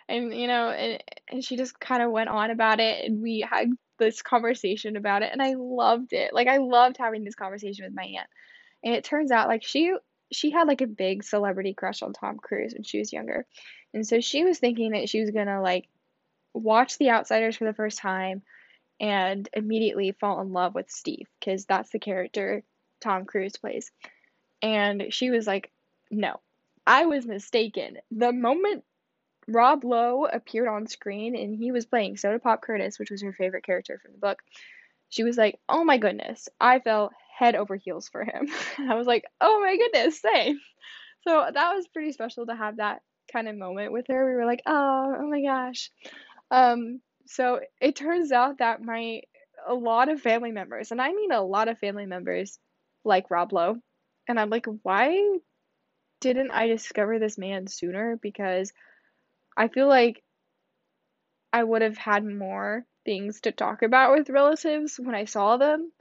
[0.08, 3.46] and you know, and and she just kind of went on about it, and we
[3.48, 6.34] had this conversation about it and I loved it.
[6.34, 8.26] Like I loved having this conversation with my aunt.
[8.82, 9.94] And it turns out like she
[10.32, 13.46] she had like a big celebrity crush on Tom Cruise when she was younger.
[13.94, 15.88] And so she was thinking that she was to like
[16.54, 18.42] watch The Outsiders for the first time
[19.00, 22.62] and immediately fall in love with Steve because that's the character
[23.00, 23.90] Tom Cruise plays.
[24.62, 25.72] And she was like,
[26.10, 26.40] "No.
[26.86, 27.98] I was mistaken.
[28.10, 28.84] The moment
[29.48, 33.32] Rob Lowe appeared on screen and he was playing Soda Pop Curtis, which was her
[33.32, 34.42] favorite character from the book.
[35.08, 39.06] She was like, "Oh my goodness, I fell head over heels for him." I was
[39.06, 40.60] like, "Oh my goodness, same."
[41.22, 44.26] So that was pretty special to have that kind of moment with her.
[44.28, 45.90] We were like, "Oh, oh my gosh."
[46.50, 49.22] Um, so it turns out that my
[49.64, 52.58] a lot of family members, and I mean a lot of family members,
[53.04, 53.76] like Rob Lowe,
[54.26, 55.38] and I'm like, why
[56.20, 58.18] didn't I discover this man sooner?
[58.20, 58.72] Because
[59.56, 60.24] I feel like
[61.52, 65.92] I would have had more things to talk about with relatives when I saw them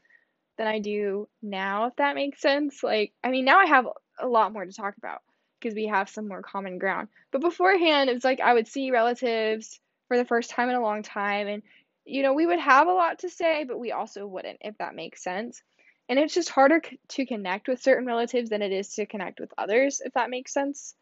[0.58, 2.82] than I do now, if that makes sense.
[2.82, 3.88] Like, I mean, now I have
[4.20, 5.22] a lot more to talk about
[5.60, 7.10] because we have some more common ground.
[7.32, 11.04] But beforehand, it's like I would see relatives for the first time in a long
[11.04, 11.64] time, and
[12.06, 14.96] you know, we would have a lot to say, but we also wouldn't, if that
[14.96, 15.64] makes sense.
[16.10, 19.40] And it's just harder c- to connect with certain relatives than it is to connect
[19.40, 20.96] with others, if that makes sense.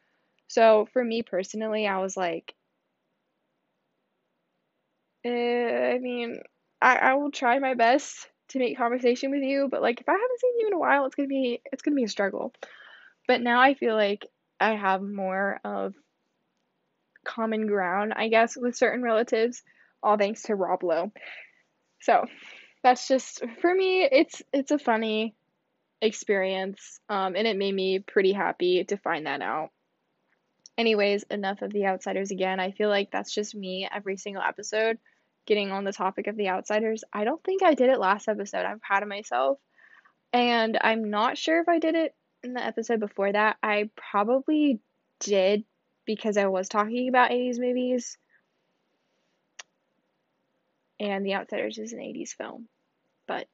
[0.47, 2.55] So for me personally, I was like,
[5.25, 6.39] eh, I mean,
[6.81, 10.13] I, I will try my best to make conversation with you, but like if I
[10.13, 12.53] haven't seen you in a while, it's gonna be it's gonna be a struggle.
[13.27, 14.27] But now I feel like
[14.59, 15.95] I have more of
[17.27, 19.61] common ground, I guess, with certain relatives,
[20.01, 21.11] all thanks to Rob Lowe.
[22.01, 22.25] So
[22.83, 25.35] that's just for me, it's it's a funny
[26.01, 29.69] experience, um, and it made me pretty happy to find that out.
[30.77, 32.59] Anyways, enough of the outsiders again.
[32.59, 34.99] I feel like that's just me every single episode
[35.47, 37.03] getting on the topic of the outsiders.
[37.11, 38.65] I don't think I did it last episode.
[38.65, 39.57] I'm proud of myself.
[40.33, 42.13] And I'm not sure if I did it
[42.43, 43.57] in the episode before that.
[43.63, 44.81] I probably
[45.19, 45.63] did
[46.07, 48.17] because I was talking about 80s movies.
[50.99, 52.67] And The Outsiders is an 80s film.
[53.27, 53.47] But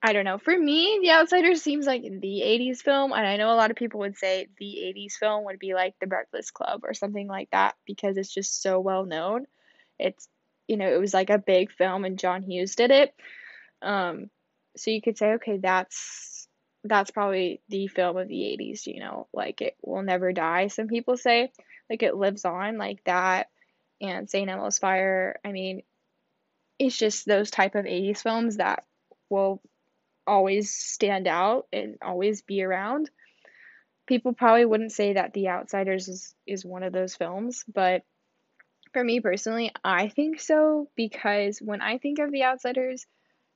[0.00, 0.38] I don't know.
[0.38, 3.76] For me, The Outsiders seems like the 80s film, and I know a lot of
[3.76, 7.48] people would say the 80s film would be like The Breakfast Club or something like
[7.50, 9.46] that because it's just so well known.
[9.98, 10.28] It's,
[10.68, 13.14] you know, it was like a big film and John Hughes did it.
[13.80, 14.30] Um,
[14.76, 16.31] so you could say, okay, that's
[16.84, 20.88] that's probably the film of the 80s, you know, like it will never die, some
[20.88, 21.52] people say.
[21.88, 23.48] Like it lives on like that
[24.00, 24.50] and St.
[24.50, 25.38] Elmo's Fire.
[25.44, 25.82] I mean,
[26.78, 28.84] it's just those type of 80s films that
[29.30, 29.62] will
[30.26, 33.10] always stand out and always be around.
[34.06, 38.02] People probably wouldn't say that The Outsiders is, is one of those films, but
[38.92, 43.06] for me personally, I think so because when I think of The Outsiders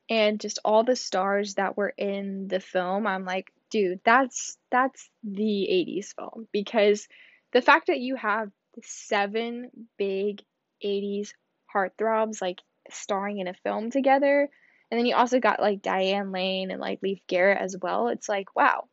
[0.08, 5.10] and just all the stars that were in the film, I'm like, dude, that's that's
[5.24, 7.08] the 80s film because
[7.52, 8.50] the fact that you have
[8.82, 10.42] seven big
[10.84, 11.30] 80s
[11.74, 14.48] heartthrobs like starring in a film together
[14.90, 18.08] and then you also got like Diane Lane and like Leif Garrett as well.
[18.08, 18.84] It's like, wow,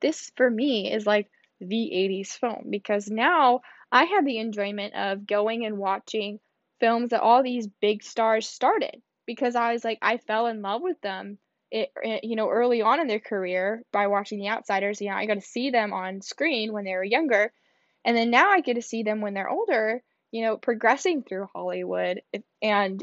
[0.00, 1.28] this for me is like
[1.60, 3.60] the 80s film because now
[3.92, 6.40] I had the enjoyment of going and watching
[6.80, 10.82] films that all these big stars started because I was like, I fell in love
[10.82, 11.38] with them.
[11.70, 15.16] It, it, you know, early on in their career by watching The Outsiders, you know,
[15.16, 17.52] I got to see them on screen when they were younger.
[18.04, 21.48] And then now I get to see them when they're older, you know, progressing through
[21.52, 22.20] Hollywood
[22.62, 23.02] and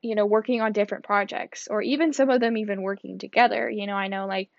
[0.00, 3.68] you know, working on different projects, or even some of them even working together.
[3.68, 4.50] You know, I know like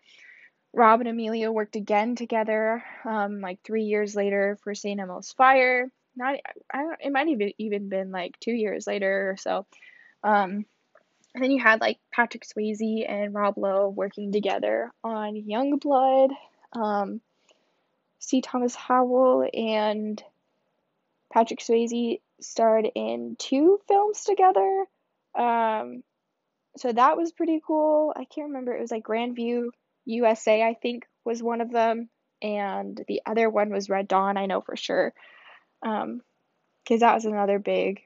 [0.74, 5.00] Rob and Emilio worked again together, um, like three years later for St.
[5.00, 5.90] Elmo's Fire.
[6.16, 6.36] Not,
[6.74, 9.66] I don't, it might even even been like two years later or so.
[10.24, 10.66] Um,
[11.34, 16.32] and then you had like Patrick Swayze and Rob Lowe working together on Youngblood.
[16.74, 17.22] Um,
[18.20, 18.42] C.
[18.42, 20.22] Thomas Howell and
[21.32, 24.86] Patrick Swayze starred in two films together.
[25.36, 26.04] Um,
[26.78, 28.14] so that was pretty cool.
[28.16, 28.74] I can't remember.
[28.74, 29.70] It was like Grandview
[30.06, 32.10] USA, I think, was one of them,
[32.42, 34.38] and the other one was Red Dawn.
[34.38, 35.14] I know for sure,
[35.84, 36.22] um,
[36.84, 38.02] because that was another big,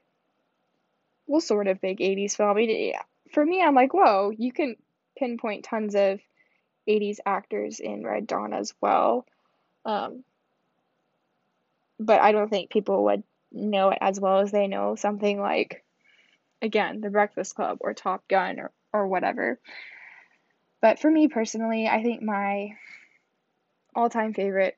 [1.26, 2.50] well, sort of big '80s film.
[2.50, 2.94] I mean,
[3.32, 4.76] for me, I'm like, whoa, you can
[5.18, 6.20] pinpoint tons of
[6.88, 9.26] '80s actors in Red Dawn as well.
[9.84, 10.24] Um,
[11.98, 15.84] but I don't think people would know it as well as they know something like
[16.64, 19.60] again, The Breakfast Club or Top Gun or, or whatever.
[20.80, 22.76] But for me personally, I think my
[23.94, 24.76] all time favorite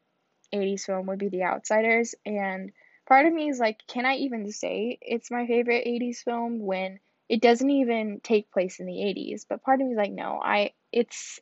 [0.53, 2.15] 80s film would be The Outsiders.
[2.27, 2.73] And
[3.07, 7.01] part of me is like, can I even say it's my favorite 80s film when
[7.29, 9.47] it doesn't even take place in the 80s?
[9.49, 11.41] But part of me is like, no, I it's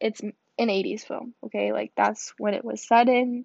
[0.00, 1.72] it's an 80s film, okay?
[1.72, 3.44] Like that's when it was set in.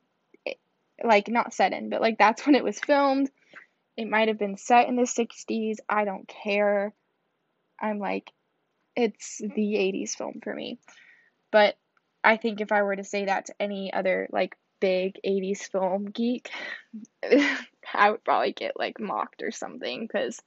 [1.04, 3.30] like not set in, but like that's when it was filmed.
[3.98, 5.78] It might have been set in the 60s.
[5.89, 6.94] I don't care.
[7.80, 8.32] I'm like,
[8.96, 10.80] it's the 80s film for me.
[11.52, 11.78] But
[12.24, 16.06] I think if I were to say that to any other like big 80s film
[16.06, 16.52] geek,
[17.94, 20.41] I would probably get like mocked or something because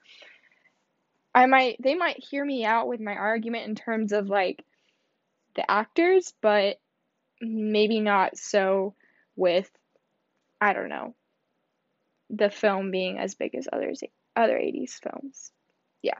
[1.34, 4.62] I might they might hear me out with my argument in terms of like
[5.56, 6.78] the actors, but
[7.40, 8.94] maybe not so
[9.36, 9.70] with
[10.60, 11.14] I don't know
[12.30, 14.02] the film being as big as others
[14.36, 15.52] other 80s films.
[16.02, 16.18] Yeah.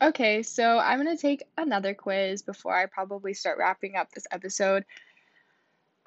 [0.00, 4.26] Okay, so I'm going to take another quiz before I probably start wrapping up this
[4.30, 4.84] episode.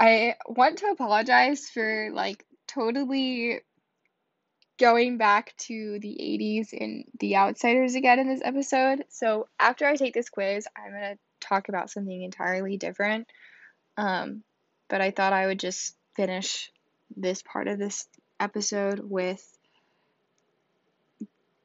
[0.02, 3.60] I want to apologize for like totally
[4.80, 9.06] going back to the 80s and the outsiders again in this episode.
[9.10, 13.28] So, after I take this quiz, I'm going to talk about something entirely different.
[13.96, 14.42] Um,
[14.90, 16.72] but I thought I would just finish
[17.16, 18.08] this part of this
[18.40, 19.48] episode with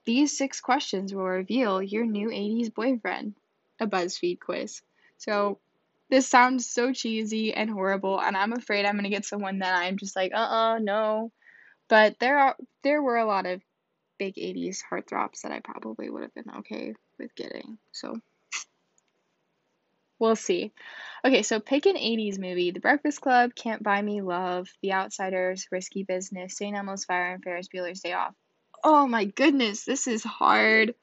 [0.05, 3.35] these six questions will reveal your new 80s boyfriend,
[3.81, 4.83] a BuzzFeed quiz.
[5.17, 5.59] So,
[6.11, 9.97] this sounds so cheesy and horrible, and I'm afraid I'm gonna get someone that I'm
[9.99, 11.33] just like, uh uh, no.
[11.89, 13.63] But there are there were a lot of
[14.19, 17.79] big 80s heartthrobs that I probably would have been okay with getting.
[17.93, 18.21] So
[20.19, 20.73] We'll see.
[21.25, 25.67] Okay, so pick an 80s movie The Breakfast Club, Can't Buy Me Love, The Outsiders,
[25.71, 26.75] Risky Business, St.
[26.77, 28.35] Elmo's Fire, and Ferris Bueller's Day Off.
[28.83, 30.95] Oh my goodness, this is hard.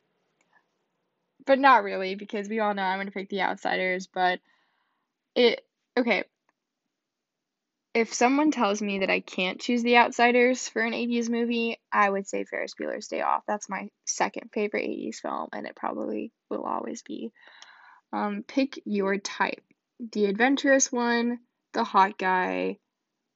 [1.46, 4.40] But not really, because we all know I'm going to pick The Outsiders, but
[5.36, 5.62] it.
[5.98, 6.24] Okay.
[7.94, 12.10] If someone tells me that I can't choose The Outsiders for an 80s movie, I
[12.10, 13.44] would say Ferris Bueller's Day Off.
[13.48, 17.32] That's my second favorite 80s film, and it probably will always be.
[18.12, 19.62] Um, pick your type.
[20.12, 21.40] The adventurous one,
[21.74, 22.80] the hot guy,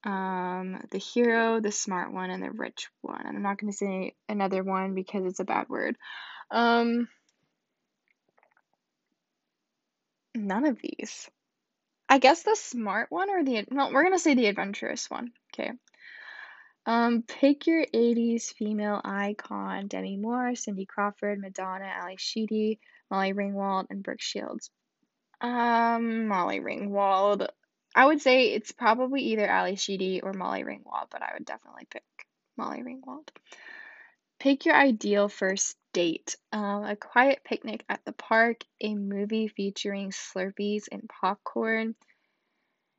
[0.04, 3.26] um, the hero, the smart one, and the rich one.
[3.26, 5.98] And I'm not going to say another one because it's a bad word.
[6.50, 7.08] Um,
[10.34, 11.30] none of these.
[12.10, 15.32] I guess the smart one or the well, we're gonna say the adventurous one.
[15.54, 15.72] Okay.
[16.86, 22.80] Um, pick your 80s female icon Demi Moore, Cindy Crawford, Madonna, Ally Sheedy,
[23.12, 24.72] Molly Ringwald, and Brooke Shields.
[25.42, 27.48] Um, Molly Ringwald.
[27.94, 31.88] I would say it's probably either Ally Sheedy or Molly Ringwald, but I would definitely
[31.90, 32.04] pick
[32.56, 33.28] Molly Ringwald.
[34.40, 36.36] Pick your ideal first date.
[36.52, 41.96] Um, a quiet picnic at the park, a movie featuring Slurpees and popcorn,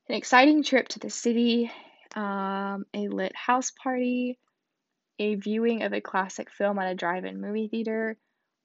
[0.09, 1.71] an exciting trip to the city,
[2.17, 4.39] um, a lit house party,
[5.19, 8.17] a viewing of a classic film at a drive in movie theater,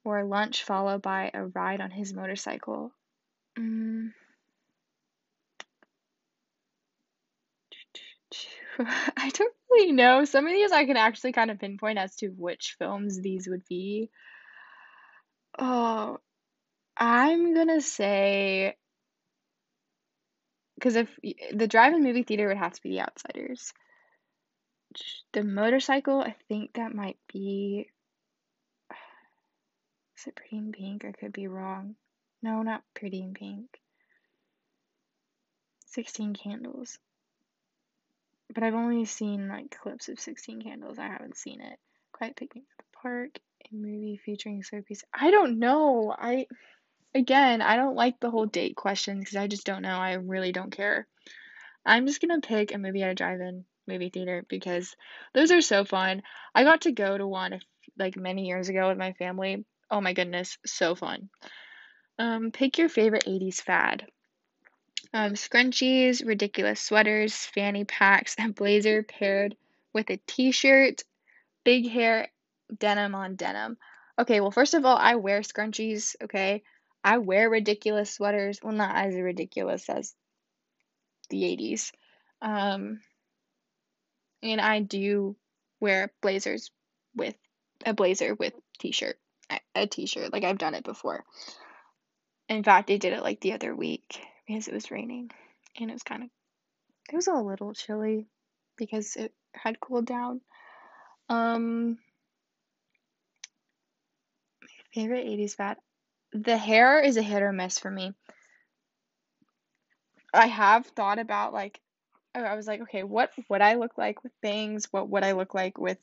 [0.04, 2.92] or lunch followed by a ride on his motorcycle.
[3.58, 4.14] Mm.
[9.18, 10.26] I don't really know.
[10.26, 13.64] Some of these I can actually kind of pinpoint as to which films these would
[13.68, 14.10] be.
[15.58, 16.20] Oh,
[16.98, 18.76] I'm gonna say
[20.84, 21.18] because if
[21.54, 23.74] the drive-in movie theater would have to be The Outsiders.
[25.32, 27.88] The motorcycle, I think that might be.
[30.18, 31.06] Is it Pretty in Pink?
[31.06, 31.96] I could be wrong.
[32.42, 33.70] No, not Pretty in Pink.
[35.86, 37.00] 16 Candles.
[38.54, 41.00] But I've only seen like clips of 16 Candles.
[41.00, 41.80] I haven't seen it.
[42.12, 45.04] Quiet Picnic at the Park, a movie featuring Sophie's.
[45.14, 46.14] I don't know.
[46.18, 46.48] I
[47.16, 49.98] again, I don't like the whole date question because I just don't know.
[49.98, 51.08] I really don't care.
[51.86, 54.96] I'm just gonna pick a movie at a drive-in movie theater because
[55.34, 56.24] those are so fun.
[56.56, 57.60] I got to go to one
[57.98, 59.66] like many years ago with my family.
[59.92, 61.30] Oh my goodness, so fun.
[62.20, 64.06] Um, pick your favorite 80s fad.
[65.14, 69.56] Um, scrunchies, ridiculous sweaters, fanny packs, and blazer paired
[69.94, 71.04] with a t-shirt,
[71.64, 72.30] big hair,
[72.80, 73.78] denim on denim.
[74.18, 76.64] Okay, well, first of all, I wear scrunchies, okay?
[77.04, 78.60] I wear ridiculous sweaters.
[78.64, 80.16] Well, not as ridiculous as
[81.30, 81.92] the 80s.
[82.42, 83.02] Um,
[84.42, 85.36] and I do
[85.80, 86.72] wear blazers
[87.16, 87.36] with
[87.86, 89.18] a blazer with t-shirt,
[89.76, 90.32] a t-shirt.
[90.32, 91.24] Like I've done it before.
[92.50, 95.32] In fact, I did it like the other week because it was raining
[95.80, 96.30] and it was kind of
[97.12, 98.28] it was a little chilly
[98.78, 100.42] because it had cooled down.
[101.30, 101.98] Um
[104.62, 105.78] my favorite 80s fad.
[106.34, 108.14] The hair is a hit or miss for me.
[110.34, 111.80] I have thought about like
[112.36, 114.88] I was like, okay, what would I look like with bangs?
[114.92, 116.00] What would I look like with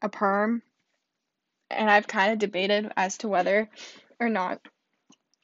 [0.00, 0.62] a perm?
[1.70, 3.68] And I've kind of debated as to whether
[4.18, 4.60] or not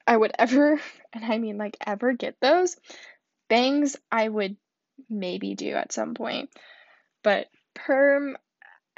[0.07, 0.81] I would ever,
[1.13, 2.77] and I mean like ever get those.
[3.49, 4.57] Bangs I would
[5.11, 6.51] maybe do at some point.
[7.23, 8.37] But perm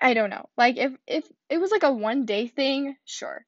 [0.01, 0.49] I don't know.
[0.57, 3.45] Like if if it was like a one day thing, sure.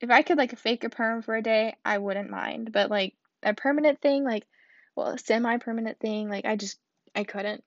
[0.00, 2.72] If I could like fake a perm for a day, I wouldn't mind.
[2.72, 4.46] But like a permanent thing, like
[4.94, 6.78] well, a semi permanent thing, like I just
[7.14, 7.62] I couldn't.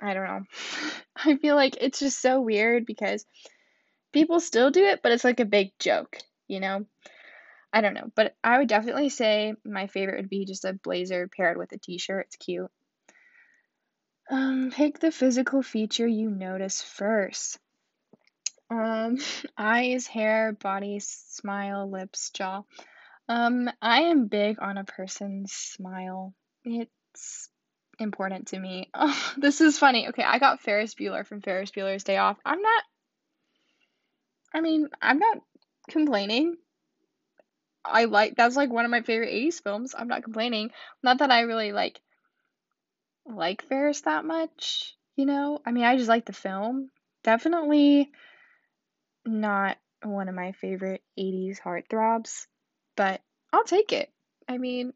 [0.00, 0.42] I don't know.
[1.16, 3.24] I feel like it's just so weird because
[4.12, 6.86] people still do it, but it's like a big joke, you know?
[7.74, 11.28] I don't know, but I would definitely say my favorite would be just a blazer
[11.28, 12.26] paired with a t-shirt.
[12.28, 12.70] It's cute.
[14.30, 17.58] Um, pick the physical feature you notice first.
[18.70, 19.18] Um,
[19.58, 22.62] eyes, hair, body, smile, lips, jaw.
[23.28, 26.32] Um, I am big on a person's smile.
[26.64, 27.48] It's
[27.98, 28.88] important to me.
[28.94, 30.08] Oh, this is funny.
[30.08, 32.38] Okay, I got Ferris Bueller from Ferris Bueller's Day Off.
[32.44, 32.84] I'm not
[34.54, 35.38] I mean, I'm not
[35.90, 36.56] complaining.
[37.84, 39.94] I like that's like one of my favorite 80s films.
[39.96, 40.70] I'm not complaining.
[41.02, 42.00] Not that I really like
[43.26, 45.60] like Ferris that much, you know?
[45.64, 46.90] I mean, I just like the film.
[47.22, 48.10] Definitely
[49.24, 52.46] not one of my favorite 80s heartthrobs,
[52.96, 53.20] but
[53.52, 54.10] I'll take it.
[54.48, 54.92] I mean,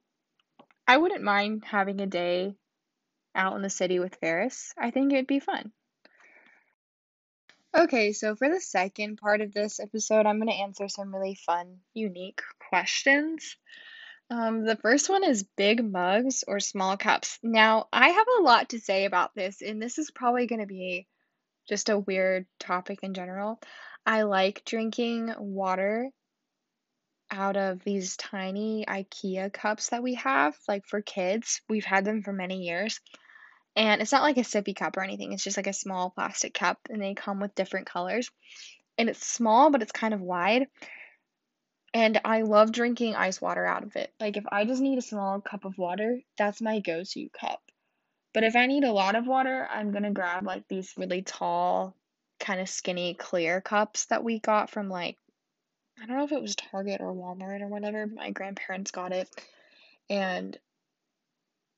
[0.86, 2.54] I wouldn't mind having a day
[3.34, 4.74] out in the city with Ferris.
[4.76, 5.72] I think it'd be fun.
[7.76, 11.34] Okay, so for the second part of this episode, I'm going to answer some really
[11.34, 12.40] fun, unique
[12.70, 13.56] questions.
[14.30, 17.38] Um, the first one is big mugs or small cups.
[17.42, 20.66] Now, I have a lot to say about this, and this is probably going to
[20.66, 21.06] be
[21.68, 23.60] just a weird topic in general.
[24.06, 26.10] I like drinking water
[27.30, 31.60] out of these tiny IKEA cups that we have, like for kids.
[31.68, 33.00] We've had them for many years.
[33.78, 36.52] And it's not like a sippy cup or anything, it's just like a small plastic
[36.52, 38.28] cup, and they come with different colors.
[38.98, 40.66] And it's small, but it's kind of wide.
[41.94, 44.12] And I love drinking ice water out of it.
[44.18, 47.62] Like, if I just need a small cup of water, that's my go to cup.
[48.34, 51.94] But if I need a lot of water, I'm gonna grab like these really tall,
[52.40, 55.16] kind of skinny, clear cups that we got from like
[56.02, 58.06] I don't know if it was Target or Walmart or whatever.
[58.06, 59.28] My grandparents got it,
[60.10, 60.58] and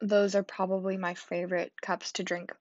[0.00, 2.52] those are probably my favorite cups to drink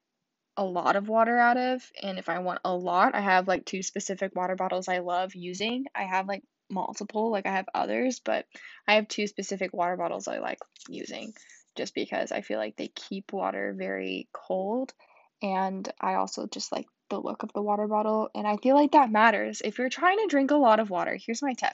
[0.58, 1.82] a lot of water out of.
[2.04, 5.36] And if I want a lot, I have like two specific water bottles I love
[5.36, 5.86] using.
[5.96, 8.46] I have like multiple, like I have others, but
[8.88, 10.60] I have two specific water bottles I like
[10.90, 11.34] using
[11.76, 14.94] just because I feel like they keep water very cold.
[15.42, 18.30] And I also just like the look of the water bottle.
[18.36, 19.62] And I feel like that matters.
[19.64, 21.72] If you're trying to drink a lot of water, here's my tip.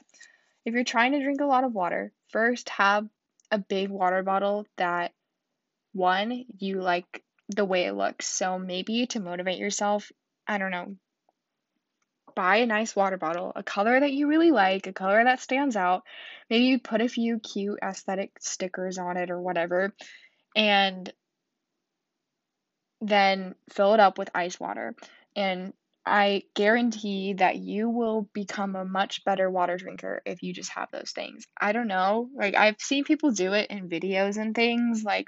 [0.64, 3.08] If you're trying to drink a lot of water, first have
[3.50, 5.12] a big water bottle that
[5.96, 8.28] one, you like the way it looks.
[8.28, 10.10] So maybe to motivate yourself,
[10.46, 10.96] I don't know,
[12.34, 15.74] buy a nice water bottle, a color that you really like, a color that stands
[15.74, 16.02] out.
[16.50, 19.92] Maybe you put a few cute aesthetic stickers on it or whatever,
[20.54, 21.12] and
[23.00, 24.94] then fill it up with ice water.
[25.34, 25.72] And
[26.04, 30.88] I guarantee that you will become a much better water drinker if you just have
[30.92, 31.46] those things.
[31.60, 32.28] I don't know.
[32.34, 35.02] Like, I've seen people do it in videos and things.
[35.02, 35.26] Like,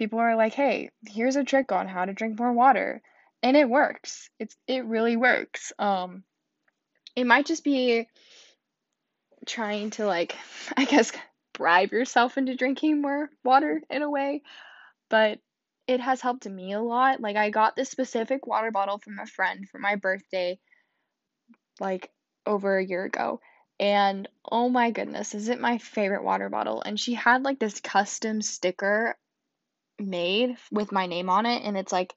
[0.00, 3.02] people are like, "Hey, here's a trick on how to drink more water."
[3.42, 4.30] And it works.
[4.38, 5.72] It's it really works.
[5.78, 6.24] Um
[7.14, 8.08] it might just be
[9.46, 10.34] trying to like
[10.76, 11.12] I guess
[11.52, 14.42] bribe yourself into drinking more water in a way,
[15.10, 15.38] but
[15.86, 17.20] it has helped me a lot.
[17.20, 20.58] Like I got this specific water bottle from a friend for my birthday
[21.78, 22.10] like
[22.46, 23.40] over a year ago.
[23.78, 26.82] And oh my goodness, is it my favorite water bottle?
[26.82, 29.16] And she had like this custom sticker
[30.00, 32.14] made with my name on it and it's like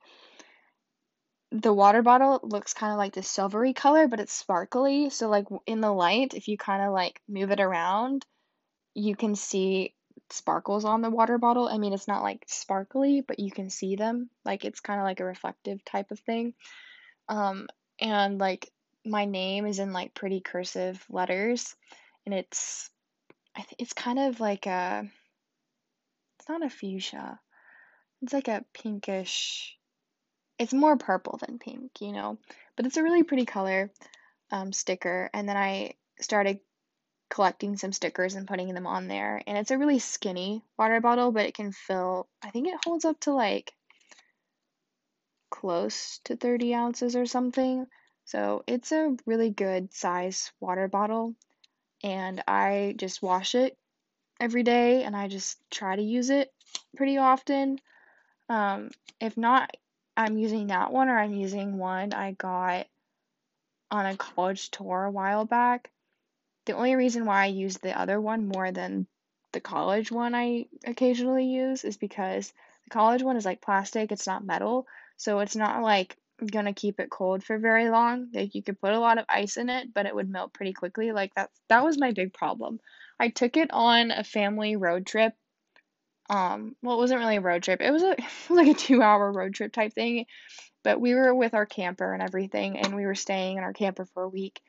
[1.52, 5.10] the water bottle looks kind of like this silvery color but it's sparkly.
[5.12, 8.26] So like in the light if you kind of like move it around
[8.96, 9.94] you can see
[10.30, 11.68] sparkles on the water bottle.
[11.68, 14.32] I mean it's not like sparkly but you can see them.
[14.44, 16.56] Like it's kind of like a reflective type of thing.
[17.30, 17.68] Um
[18.00, 18.72] and like
[19.06, 21.76] my name is in like pretty cursive letters
[22.26, 22.90] and it's
[23.56, 25.08] I th- it's kind of like a
[26.40, 27.40] it's not a fuchsia
[28.24, 29.78] it's like a pinkish,
[30.58, 32.38] it's more purple than pink, you know,
[32.76, 33.92] but it's a really pretty color
[34.50, 35.30] um, sticker.
[35.34, 36.60] And then I started
[37.30, 39.42] collecting some stickers and putting them on there.
[39.46, 43.04] And it's a really skinny water bottle, but it can fill, I think it holds
[43.04, 43.74] up to like
[45.50, 47.86] close to 30 ounces or something.
[48.26, 51.36] So it's a really good size water bottle.
[52.04, 53.78] And I just wash it
[54.40, 56.54] every day and I just try to use it
[56.96, 57.80] pretty often.
[58.54, 59.76] Um, if not,
[60.16, 62.86] I'm using that one or I'm using one I got
[63.90, 65.90] on a college tour a while back.
[66.66, 69.08] The only reason why I use the other one more than
[69.54, 74.28] the college one I occasionally use is because the college one is like plastic, it's
[74.28, 74.86] not metal,
[75.18, 78.30] so it's not like gonna keep it cold for very long.
[78.36, 80.74] Like you could put a lot of ice in it, but it would melt pretty
[80.74, 81.12] quickly.
[81.12, 82.80] Like that that was my big problem.
[83.20, 85.34] I took it on a family road trip
[86.30, 87.82] um well it wasn't really a road trip.
[87.82, 90.26] It was, a, it was like a two hour road trip type thing.
[90.84, 94.06] But we were with our camper and everything and we were staying in our camper
[94.06, 94.62] for a week.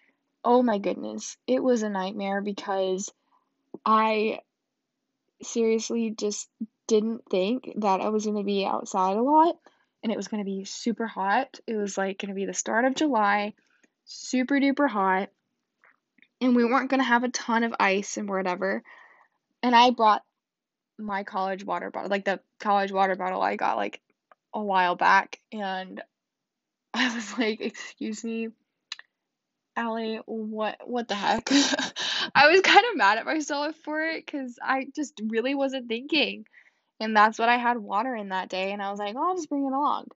[0.45, 1.37] Oh my goodness.
[1.47, 3.13] It was a nightmare because
[3.85, 4.39] i
[5.43, 6.49] seriously just
[6.87, 9.57] didn't think that i was going to be outside a lot
[10.03, 11.59] and it was going to be super hot.
[11.67, 13.55] It was like going to be the start of july
[14.05, 15.31] super duper hot
[16.41, 18.83] and we weren't going to have a ton of ice and whatever.
[19.63, 20.23] And i brought
[20.99, 24.01] my college water bottle, like the college water bottle I got like
[24.55, 26.03] a while back, and
[26.95, 28.49] I was like, "Excuse me,
[29.77, 31.49] Allie, what what the heck?"
[32.35, 36.47] I was kind of mad at myself for it because I just really wasn't thinking,
[37.01, 39.37] and that's what I had water in that day, and I was like, "Oh, I'll
[39.37, 40.09] just bring it along."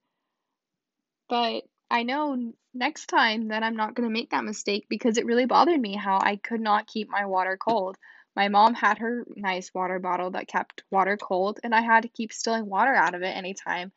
[1.29, 5.47] But I know next time that I'm not gonna make that mistake because it really
[5.47, 7.97] bothered me how I could not keep my water cold.
[8.39, 12.09] My mom had her nice water bottle that kept water cold, and I had to
[12.09, 13.91] keep stilling water out of it anytime.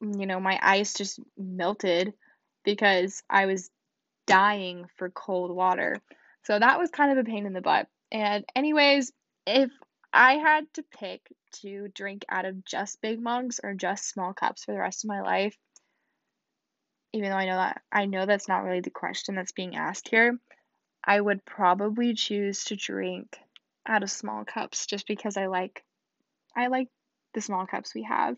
[0.00, 2.12] Mm, you know, my ice just melted
[2.64, 3.68] because I was
[4.28, 6.00] dying for cold water.
[6.44, 7.88] So that was kind of a pain in the butt.
[8.12, 9.10] And, anyways,
[9.44, 9.72] if
[10.12, 11.22] I had to pick
[11.62, 15.08] to drink out of just big mugs or just small cups for the rest of
[15.08, 15.58] my life,
[17.12, 20.06] even though I know that I know that's not really the question that's being asked
[20.08, 20.38] here,
[21.04, 23.38] I would probably choose to drink
[23.86, 25.84] out of small cups just because I like
[26.56, 26.88] I like
[27.34, 28.36] the small cups we have.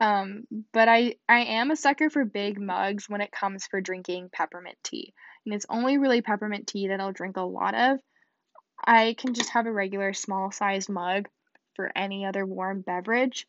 [0.00, 4.30] Um, but I I am a sucker for big mugs when it comes for drinking
[4.32, 5.14] peppermint tea.
[5.44, 7.98] And it's only really peppermint tea that I'll drink a lot of.
[8.84, 11.28] I can just have a regular small sized mug
[11.74, 13.46] for any other warm beverage.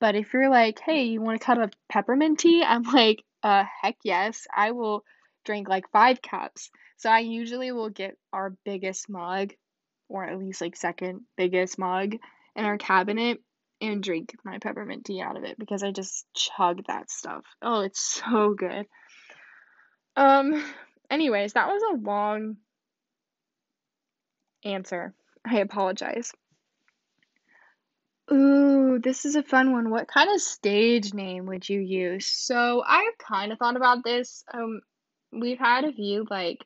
[0.00, 2.62] But if you're like, hey, you want a cup of peppermint tea?
[2.62, 4.46] I'm like, uh, heck yes.
[4.54, 5.04] I will
[5.44, 6.70] drank like five cups.
[6.96, 9.52] So I usually will get our biggest mug,
[10.08, 12.14] or at least like second biggest mug
[12.56, 13.38] in our cabinet
[13.80, 17.44] and drink my peppermint tea out of it because I just chug that stuff.
[17.60, 18.86] Oh, it's so good.
[20.16, 20.64] Um
[21.10, 22.56] anyways, that was a long
[24.64, 25.14] answer.
[25.44, 26.32] I apologize.
[28.32, 29.90] Ooh, this is a fun one.
[29.90, 32.26] What kind of stage name would you use?
[32.26, 34.44] So I've kind of thought about this.
[34.52, 34.80] Um,
[35.40, 36.64] we've had a few like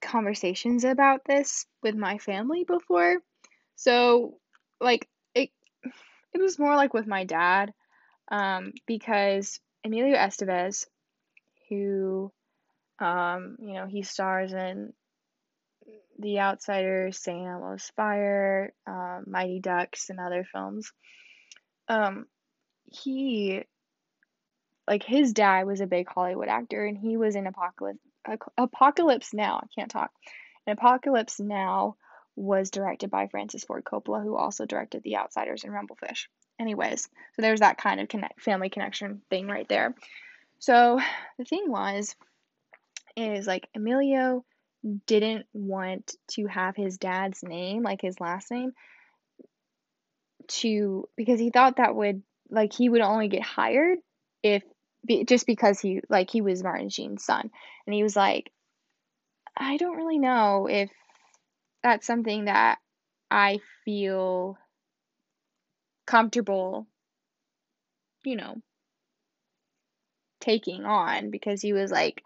[0.00, 3.18] conversations about this with my family before.
[3.76, 4.38] So
[4.80, 5.50] like it
[6.32, 7.72] it was more like with my dad,
[8.30, 10.86] um, because Emilio Estevez,
[11.68, 12.32] who
[12.98, 14.92] um, you know, he stars in
[16.18, 17.46] The Outsiders, St.
[17.46, 20.92] Elmo's Fire, um, Mighty Ducks, and other films.
[21.88, 22.26] Um,
[22.84, 23.64] he
[24.86, 27.98] like his dad was a big Hollywood actor, and he was in Apocalypse
[28.56, 29.60] Apocalypse Now.
[29.62, 30.10] I can't talk.
[30.66, 31.96] And Apocalypse Now
[32.36, 36.26] was directed by Francis Ford Coppola, who also directed The Outsiders and Rumblefish.
[36.58, 39.94] Anyways, so there's that kind of connect, family connection thing right there.
[40.58, 41.00] So
[41.38, 42.16] the thing was,
[43.16, 44.44] is like Emilio
[45.06, 48.72] didn't want to have his dad's name, like his last name,
[50.48, 53.98] to because he thought that would like he would only get hired
[54.42, 54.62] if
[55.26, 57.50] just because he like he was Martin Sheen's son,
[57.86, 58.50] and he was like,
[59.56, 60.90] I don't really know if
[61.82, 62.78] that's something that
[63.30, 64.58] I feel
[66.06, 66.86] comfortable,
[68.24, 68.56] you know,
[70.40, 72.22] taking on because he was like,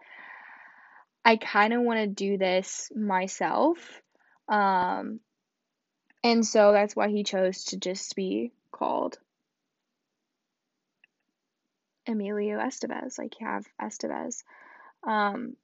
[1.23, 4.01] I kind of want to do this myself.
[4.47, 5.19] Um,
[6.23, 9.17] and so that's why he chose to just be called
[12.07, 14.43] Emilio Estevez, like you have Estevez,
[15.03, 15.55] um,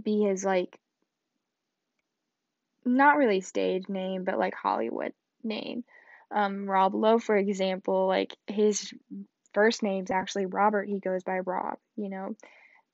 [0.00, 0.78] be his like
[2.84, 5.84] not really stage name, but like Hollywood name.
[6.30, 8.92] Um, Rob Lowe, for example, like his
[9.52, 10.88] first name's actually Robert.
[10.88, 12.36] He goes by Rob, you know.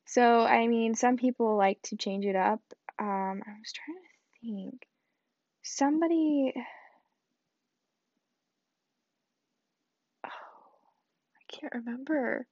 [0.06, 2.60] So I mean, some people like to change it up.
[2.98, 4.86] Um, I was trying to think.
[5.62, 6.54] Somebody.
[10.24, 12.46] Oh, I can't remember.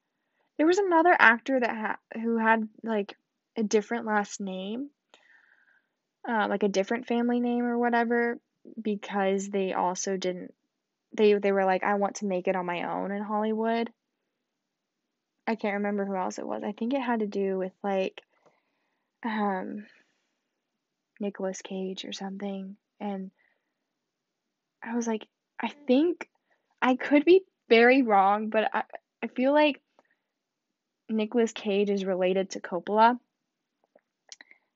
[0.57, 3.17] There was another actor that ha- who had like
[3.57, 4.91] a different last name,
[6.29, 8.39] uh, like a different family name or whatever,
[8.81, 10.55] because they also didn't.
[11.13, 13.91] They they were like, I want to make it on my own in Hollywood.
[15.47, 16.63] I can't remember who else it was.
[16.65, 18.21] I think it had to do with like,
[19.25, 19.87] um,
[21.21, 23.31] Nicolas Cage or something, and
[24.83, 25.27] I was like,
[25.61, 26.29] I think
[26.83, 28.83] I could be very wrong, but I
[29.23, 29.81] I feel like
[31.09, 33.19] Nicolas Cage is related to Coppola.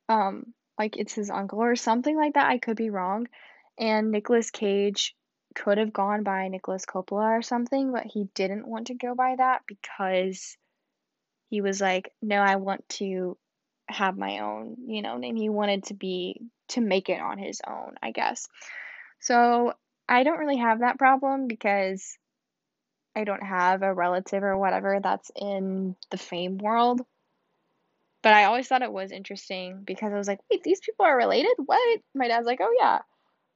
[0.08, 2.48] Um, like it's his uncle or something like that.
[2.48, 3.28] I could be wrong.
[3.78, 5.14] And Nicolas Cage
[5.54, 9.34] could have gone by Nicolas Coppola or something, but he didn't want to go by
[9.36, 10.56] that because
[11.48, 13.36] he was like, no, I want to
[13.88, 15.36] have my own, you know, name.
[15.36, 18.46] He wanted to be to make it on his own, I guess.
[19.18, 19.74] So
[20.08, 22.16] I don't really have that problem because
[23.14, 27.00] I don't have a relative or whatever that's in the fame world.
[28.22, 31.16] But I always thought it was interesting because I was like, wait, these people are
[31.16, 31.52] related?
[31.56, 32.00] What?
[32.14, 33.00] My dad's like, oh yeah.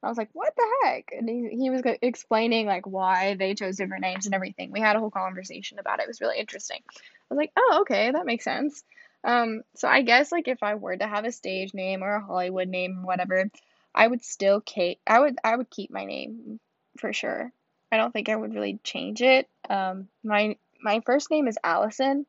[0.03, 1.09] I was like, what the heck?
[1.11, 4.71] And he, he was explaining like why they chose different names and everything.
[4.71, 6.03] We had a whole conversation about it.
[6.03, 6.79] It was really interesting.
[6.87, 8.83] I was like, oh, okay, that makes sense.
[9.23, 12.23] Um, so I guess like if I were to have a stage name or a
[12.23, 13.49] Hollywood name or whatever,
[13.95, 16.59] I would still keep I would I would keep my name
[16.99, 17.51] for sure.
[17.91, 19.47] I don't think I would really change it.
[19.69, 22.25] Um, my my first name is Allison,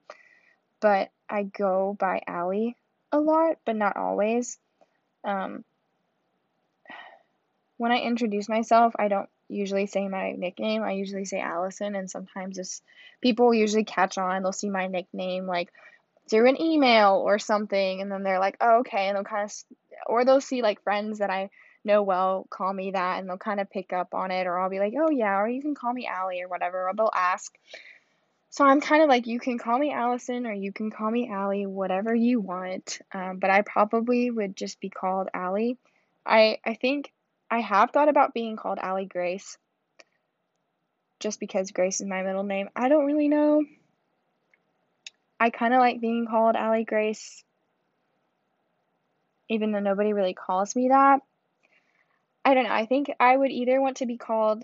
[0.81, 2.77] but I go by Allie
[3.13, 4.59] a lot, but not always.
[5.25, 5.65] Um,
[7.77, 10.83] when I introduce myself, I don't usually say my nickname.
[10.83, 12.83] I usually say Allison, and sometimes it's
[13.21, 14.43] people usually catch on.
[14.43, 15.73] They'll see my nickname like
[16.29, 19.53] through an email or something, and then they're like, "Oh, okay," and they'll kind of,
[20.07, 21.51] or they'll see like friends that I
[21.87, 24.71] know well call me that and they'll kind of pick up on it or I'll
[24.71, 27.57] be like, "Oh yeah," or you can call me Allie or whatever, or they'll ask.
[28.51, 31.29] So I'm kind of like, you can call me Allison or you can call me
[31.31, 33.01] Allie, whatever you want.
[33.13, 35.77] Um, but I probably would just be called Allie.
[36.25, 37.13] I I think
[37.51, 39.59] I have thought about being called Allie Grace.
[41.21, 42.69] Just because Grace is my middle name.
[42.75, 43.65] I don't really know.
[45.39, 47.45] I kind of like being called Allie Grace,
[49.51, 51.21] even though nobody really calls me that.
[52.47, 52.73] I don't know.
[52.73, 54.63] I think I would either want to be called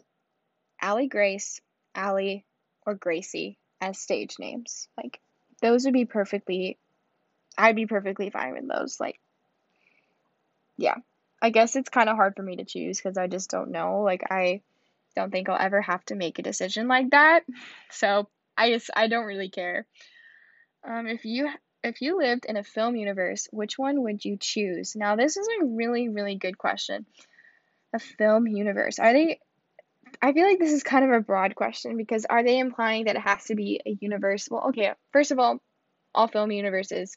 [0.81, 1.61] Allie Grace,
[1.97, 2.45] Allie,
[2.87, 4.89] or Gracie as stage names.
[4.97, 5.19] Like,
[5.61, 6.79] those would be perfectly
[7.59, 8.99] I'd be perfectly fine with those.
[9.01, 9.19] Like,
[10.77, 10.97] yeah.
[11.43, 14.03] I guess it's kind of hard for me to choose because I just don't know.
[14.03, 14.63] Like, I
[15.17, 17.45] don't think I'll ever have to make a decision like that.
[17.91, 19.87] So I just I don't really care.
[20.89, 21.51] Um, if you
[21.83, 24.95] if you lived in a film universe, which one would you choose?
[24.95, 27.07] Now, this is a really really good question.
[27.93, 28.99] A film universe.
[28.99, 29.41] Are they
[30.21, 33.17] I feel like this is kind of a broad question because are they implying that
[33.17, 34.49] it has to be a universe?
[34.51, 35.61] Well, okay, first of all,
[36.15, 37.17] all film universes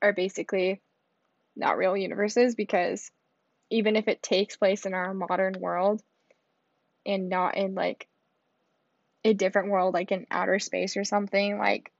[0.00, 0.80] are basically
[1.54, 3.10] not real universes because
[3.70, 6.02] even if it takes place in our modern world
[7.06, 8.08] and not in like
[9.24, 11.92] a different world, like in outer space or something, like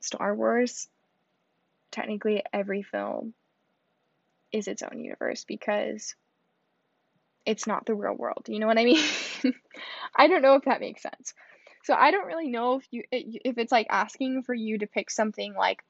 [0.00, 0.88] Star Wars,
[1.90, 3.34] technically every film
[4.52, 6.14] is its own universe because
[7.44, 8.46] it's not the real world.
[8.48, 9.04] You know what I mean?
[10.16, 11.34] I don't know if that makes sense.
[11.84, 15.08] So I don't really know if you if it's like asking for you to pick
[15.08, 15.84] something like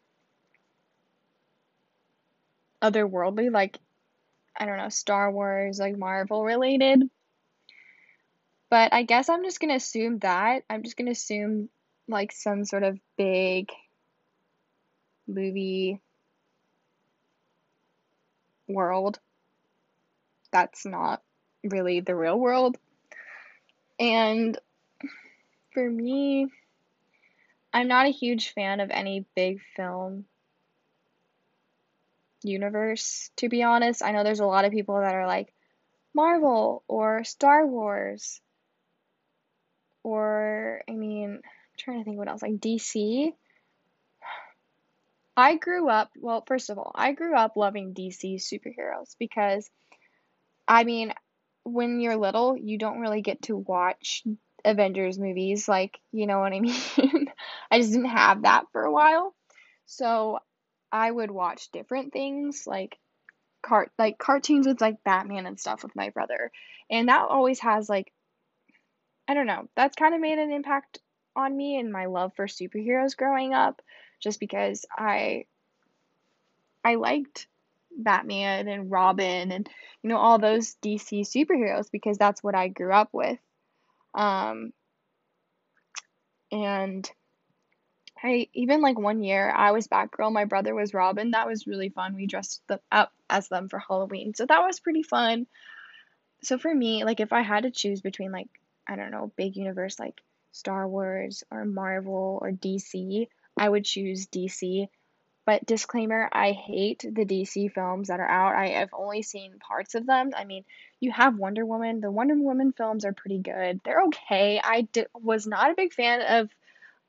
[2.83, 3.79] otherworldly, like
[4.59, 7.03] I don't know, Star Wars, like Marvel related.
[8.69, 10.65] But I guess I'm just gonna assume that.
[10.69, 11.71] I'm just gonna assume
[12.09, 13.71] like some sort of big
[15.27, 16.01] movie
[18.69, 19.19] world
[20.51, 21.23] that's not
[21.65, 22.79] really the real world.
[23.99, 24.59] And
[25.73, 26.49] for me,
[27.73, 30.25] I'm not a huge fan of any big film
[32.43, 34.03] universe, to be honest.
[34.03, 35.53] I know there's a lot of people that are like
[36.15, 38.41] Marvel or Star Wars
[40.03, 41.43] or, I mean, I'm
[41.77, 43.35] trying to think what else, like DC.
[45.37, 49.69] I grew up, well, first of all, I grew up loving DC superheroes because,
[50.67, 51.13] I mean,
[51.65, 54.23] when you're little, you don't really get to watch
[54.65, 57.27] Avengers movies, like, you know what I mean?
[57.71, 59.35] I just didn't have that for a while.
[59.85, 60.39] So
[60.91, 62.99] I would watch different things like
[63.63, 66.51] cart like cartoons with like Batman and stuff with my brother.
[66.91, 68.13] And that always has like
[69.29, 71.01] I don't know, that's kind of made an impact
[71.35, 73.83] on me and my love for superheroes growing up
[74.21, 75.47] just because I
[76.85, 77.47] I liked
[77.97, 79.69] Batman and Robin and
[80.03, 83.39] you know all those DC superheroes because that's what I grew up with.
[84.15, 84.73] Um,
[86.53, 87.11] and
[88.23, 91.33] I even like one year I was Batgirl, my brother was Robin.
[91.33, 92.15] That was really fun.
[92.15, 94.35] We dressed them up as them for Halloween.
[94.35, 95.47] So that was pretty fun.
[96.43, 98.49] So for me, like if I had to choose between like
[98.87, 100.21] I don't know, big universe like
[100.53, 104.89] Star Wars or Marvel or DC, I would choose DC
[105.47, 108.57] but disclaimer, I hate the DC films that are out.
[108.57, 110.33] I have only seen parts of them.
[110.37, 110.65] I mean,
[110.99, 112.01] you have Wonder Woman.
[112.01, 113.81] The Wonder Woman films are pretty good.
[113.85, 114.61] They're okay.
[114.63, 116.51] I did, was not a big fan of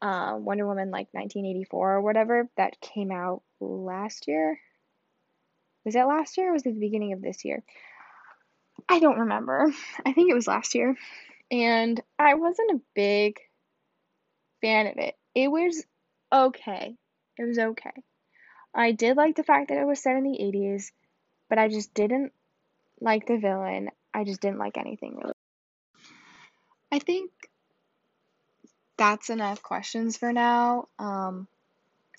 [0.03, 4.59] uh, Wonder Woman like 1984 or whatever that came out last year.
[5.83, 7.63] Was that last year or was it the beginning of this year?
[8.87, 9.73] I don't remember.
[10.05, 10.95] I think it was last year.
[11.49, 13.39] And I wasn't a big
[14.61, 15.15] fan of it.
[15.33, 15.83] It was
[16.31, 16.95] okay.
[17.37, 18.03] It was okay.
[18.73, 20.91] I did like the fact that it was set in the 80s,
[21.49, 22.33] but I just didn't
[22.99, 23.89] like the villain.
[24.13, 25.33] I just didn't like anything really.
[26.91, 27.31] I think
[28.97, 30.87] that's enough questions for now.
[30.97, 31.47] Um,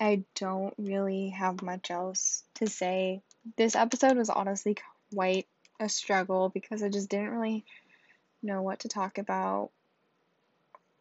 [0.00, 3.22] I don't really have much else to say.
[3.56, 4.76] This episode was honestly
[5.12, 5.46] quite
[5.80, 7.64] a struggle because I just didn't really
[8.42, 9.70] know what to talk about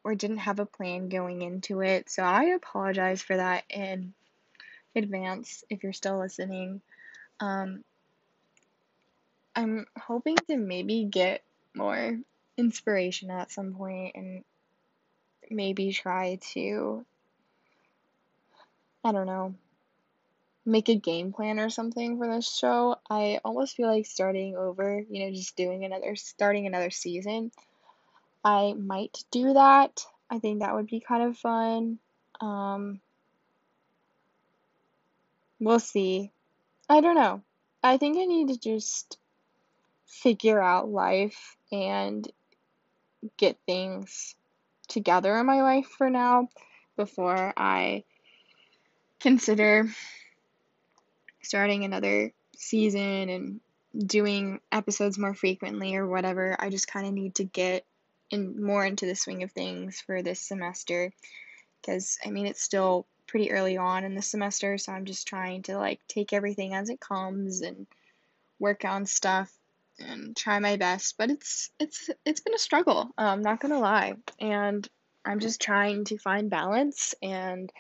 [0.08, 2.10] or didn't have a plan going into it.
[2.10, 4.14] So I apologize for that in
[4.96, 6.80] advance if you're still listening.
[7.42, 7.84] Um,
[9.54, 11.44] I'm hoping to maybe get
[11.76, 12.18] more
[12.56, 14.46] inspiration at some point and
[15.52, 17.06] maybe try to,
[19.04, 19.56] I don't know,
[20.66, 22.96] make a game plan or something for this show.
[23.10, 27.52] I almost feel like starting over, you know, just doing another, starting another season.
[28.44, 30.06] I might do that.
[30.30, 32.00] I think that would be kind of fun.
[32.40, 33.02] Um,
[35.60, 36.32] We'll see.
[36.88, 37.42] I don't know.
[37.84, 39.18] I think I need to just
[40.06, 42.28] figure out life and
[43.38, 44.36] get things
[44.88, 46.50] together in my life for now
[46.96, 48.04] before I
[49.20, 49.90] consider
[51.42, 53.60] starting another season and
[53.98, 56.56] doing episodes more frequently or whatever.
[56.60, 57.84] I just kind of need to get
[58.30, 61.12] in more into the swing of things for this semester
[61.82, 65.64] because I mean it's still pretty early on in the semester, so I'm just trying
[65.64, 67.88] to like take everything as it comes and
[68.60, 69.52] work on stuff
[70.00, 71.16] and try my best.
[71.18, 73.12] But it's it's it's been a struggle.
[73.18, 74.88] I'm not gonna lie, and
[75.26, 77.72] I'm just trying to find balance and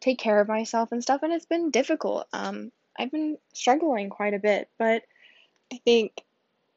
[0.00, 2.26] take care of myself and stuff and it's been difficult.
[2.32, 5.02] Um I've been struggling quite a bit, but
[5.72, 6.22] I think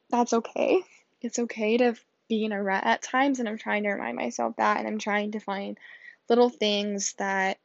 [0.09, 0.81] that's okay.
[1.21, 1.95] It's okay to
[2.27, 4.99] be in a rut at times and I'm trying to remind myself that and I'm
[4.99, 5.77] trying to find
[6.29, 7.57] little things that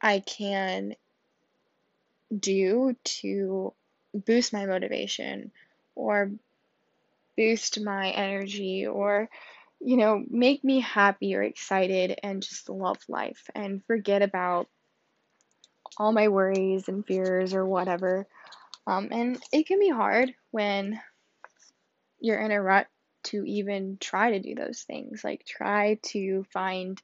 [0.00, 0.94] I can
[2.36, 3.72] do to
[4.14, 5.50] boost my motivation
[5.94, 6.30] or
[7.36, 9.28] boost my energy or
[9.80, 14.68] you know make me happy or excited and just love life and forget about
[15.98, 18.26] all my worries and fears or whatever.
[18.86, 21.00] Um, and it can be hard when
[22.20, 22.86] you're in a rut
[23.24, 27.00] to even try to do those things like try to find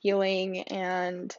[0.00, 1.36] healing and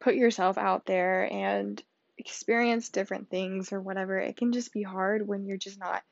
[0.00, 1.82] put yourself out there and
[2.18, 6.02] experience different things or whatever, it can just be hard when you're just not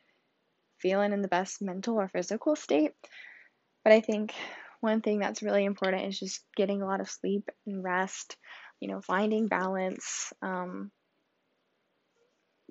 [0.79, 2.93] feeling in the best mental or physical state.
[3.83, 4.35] But I think
[4.81, 8.37] one thing that's really important is just getting a lot of sleep and rest,
[8.81, 10.91] you know, finding balance, um,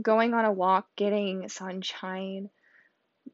[0.01, 2.49] going on a walk, getting sunshine,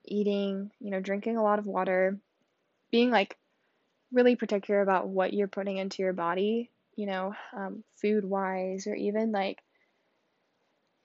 [0.05, 2.17] eating, you know, drinking a lot of water,
[2.91, 3.37] being like
[4.11, 8.95] really particular about what you're putting into your body, you know, um, food wise, or
[8.95, 9.59] even like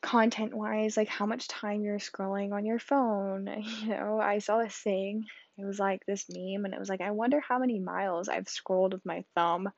[0.02, 3.48] content wise, like how much time you're scrolling on your phone.
[3.82, 5.24] You know, I saw this thing.
[5.56, 8.48] It was like this meme, and it was like, I wonder how many miles I've
[8.48, 9.70] scrolled with my thumb.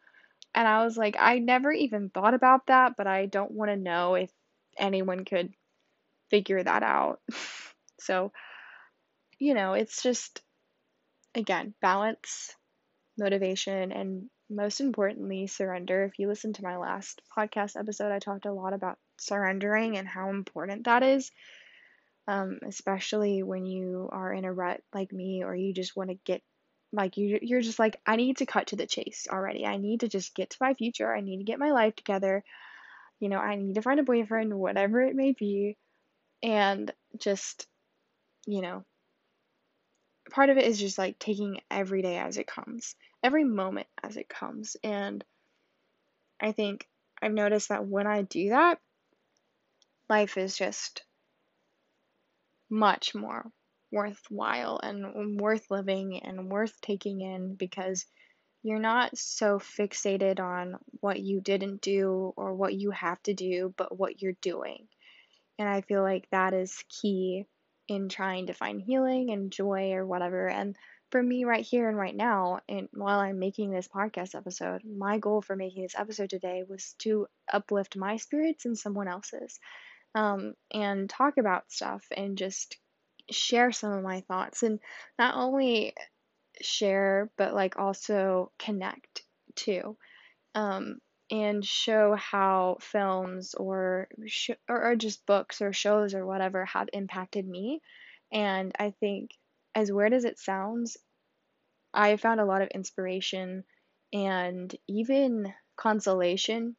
[0.54, 3.76] And I was like, I never even thought about that, but I don't want to
[3.76, 4.30] know if
[4.78, 5.52] anyone could
[6.30, 7.20] figure that out.
[8.00, 8.32] so,
[9.38, 10.42] you know, it's just,
[11.34, 12.54] again, balance,
[13.18, 16.04] motivation, and most importantly, surrender.
[16.04, 20.06] If you listen to my last podcast episode, I talked a lot about surrendering and
[20.06, 21.30] how important that is,
[22.28, 26.18] um, especially when you are in a rut like me or you just want to
[26.24, 26.42] get
[26.92, 29.66] like you you're just like I need to cut to the chase already.
[29.66, 31.14] I need to just get to my future.
[31.14, 32.44] I need to get my life together.
[33.20, 35.76] You know, I need to find a boyfriend, whatever it may be,
[36.42, 37.66] and just
[38.46, 38.84] you know,
[40.30, 44.16] part of it is just like taking every day as it comes, every moment as
[44.16, 44.76] it comes.
[44.82, 45.24] And
[46.40, 46.86] I think
[47.20, 48.78] I've noticed that when I do that,
[50.08, 51.02] life is just
[52.68, 53.50] much more
[53.92, 58.04] worthwhile and worth living and worth taking in because
[58.62, 63.72] you're not so fixated on what you didn't do or what you have to do,
[63.76, 64.88] but what you're doing.
[65.58, 67.46] And I feel like that is key
[67.88, 70.48] in trying to find healing and joy or whatever.
[70.48, 70.76] And
[71.10, 75.18] for me, right here and right now, and while I'm making this podcast episode, my
[75.18, 79.58] goal for making this episode today was to uplift my spirits and someone else's
[80.16, 82.76] um, and talk about stuff and just
[83.30, 84.80] share some of my thoughts and
[85.18, 85.94] not only
[86.62, 89.22] share but like also connect
[89.54, 89.96] too
[90.54, 90.98] um,
[91.30, 96.88] and show how films or, sh- or or just books or shows or whatever have
[96.92, 97.80] impacted me
[98.32, 99.30] and i think
[99.74, 100.96] as weird as it sounds
[101.92, 103.64] i found a lot of inspiration
[104.12, 106.76] and even consolation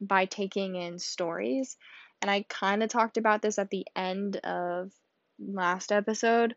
[0.00, 1.76] by taking in stories
[2.24, 4.92] and I kind of talked about this at the end of
[5.38, 6.54] last episode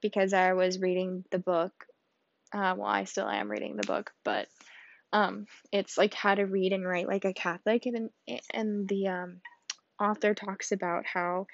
[0.00, 1.72] because I was reading the book.
[2.52, 4.46] Uh, well, I still am reading the book, but
[5.12, 8.10] um, it's like how to read and write like a Catholic, and
[8.52, 9.40] and the um,
[10.00, 11.46] author talks about how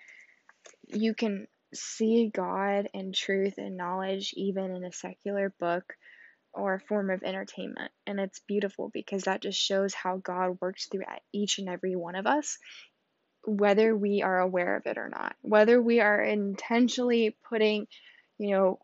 [0.88, 5.94] you can see God and truth and knowledge even in a secular book
[6.52, 7.90] or a form of entertainment.
[8.06, 12.14] And it's beautiful because that just shows how God works through each and every one
[12.14, 12.58] of us,
[13.44, 17.88] whether we are aware of it or not, whether we are intentionally putting,
[18.38, 18.78] you know,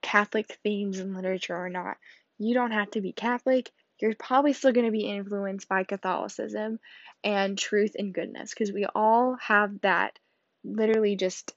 [0.00, 1.96] Catholic themes in literature or not.
[2.38, 3.70] You don't have to be Catholic.
[4.02, 6.80] You're probably still going to be influenced by Catholicism
[7.22, 10.18] and truth and goodness because we all have that
[10.64, 11.54] literally just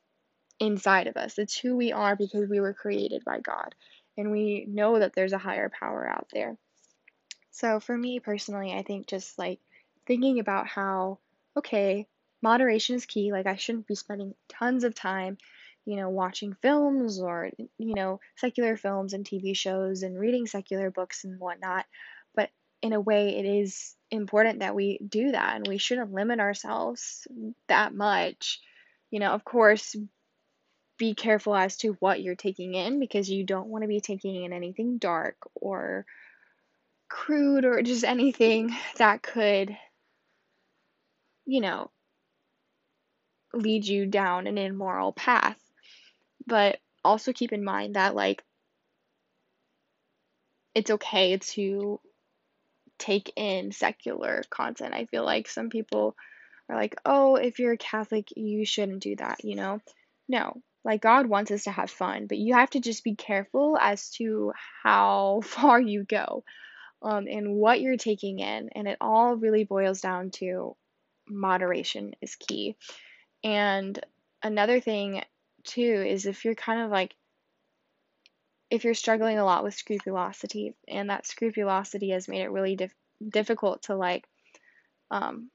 [0.59, 1.39] inside of us.
[1.39, 3.73] It's who we are because we were created by God
[4.15, 6.55] and we know that there's a higher power out there.
[7.49, 9.59] So for me personally, I think just like
[10.05, 11.17] thinking about how,
[11.57, 12.05] okay,
[12.43, 13.31] moderation is key.
[13.31, 15.37] Like, I shouldn't be spending tons of time,
[15.85, 20.91] you know, watching films or, you know, secular films and TV shows and reading secular
[20.91, 21.85] books and whatnot.
[22.85, 27.27] In a way, it is important that we do that and we shouldn't limit ourselves
[27.67, 28.59] that much.
[29.09, 29.95] You know, of course,
[30.99, 34.43] be careful as to what you're taking in because you don't want to be taking
[34.43, 36.05] in anything dark or
[37.09, 39.75] crude or just anything that could,
[41.47, 41.89] you know,
[43.51, 45.57] lead you down an immoral path.
[46.45, 48.43] But also keep in mind that, like,
[50.75, 51.99] it's okay to
[52.97, 54.93] take in secular content.
[54.93, 56.15] I feel like some people
[56.69, 59.79] are like, oh, if you're a Catholic, you shouldn't do that, you know?
[60.27, 63.77] No, like God wants us to have fun, but you have to just be careful
[63.79, 66.43] as to how far you go
[67.01, 68.69] um, and what you're taking in.
[68.73, 70.75] And it all really boils down to
[71.27, 72.75] moderation is key.
[73.43, 73.99] And
[74.43, 75.23] another thing,
[75.63, 77.15] too, is if you're kind of like,
[78.75, 82.95] if you're struggling a lot with scrupulosity, and that scrupulosity has made it really dif-
[83.29, 84.25] difficult to like
[85.11, 85.49] um,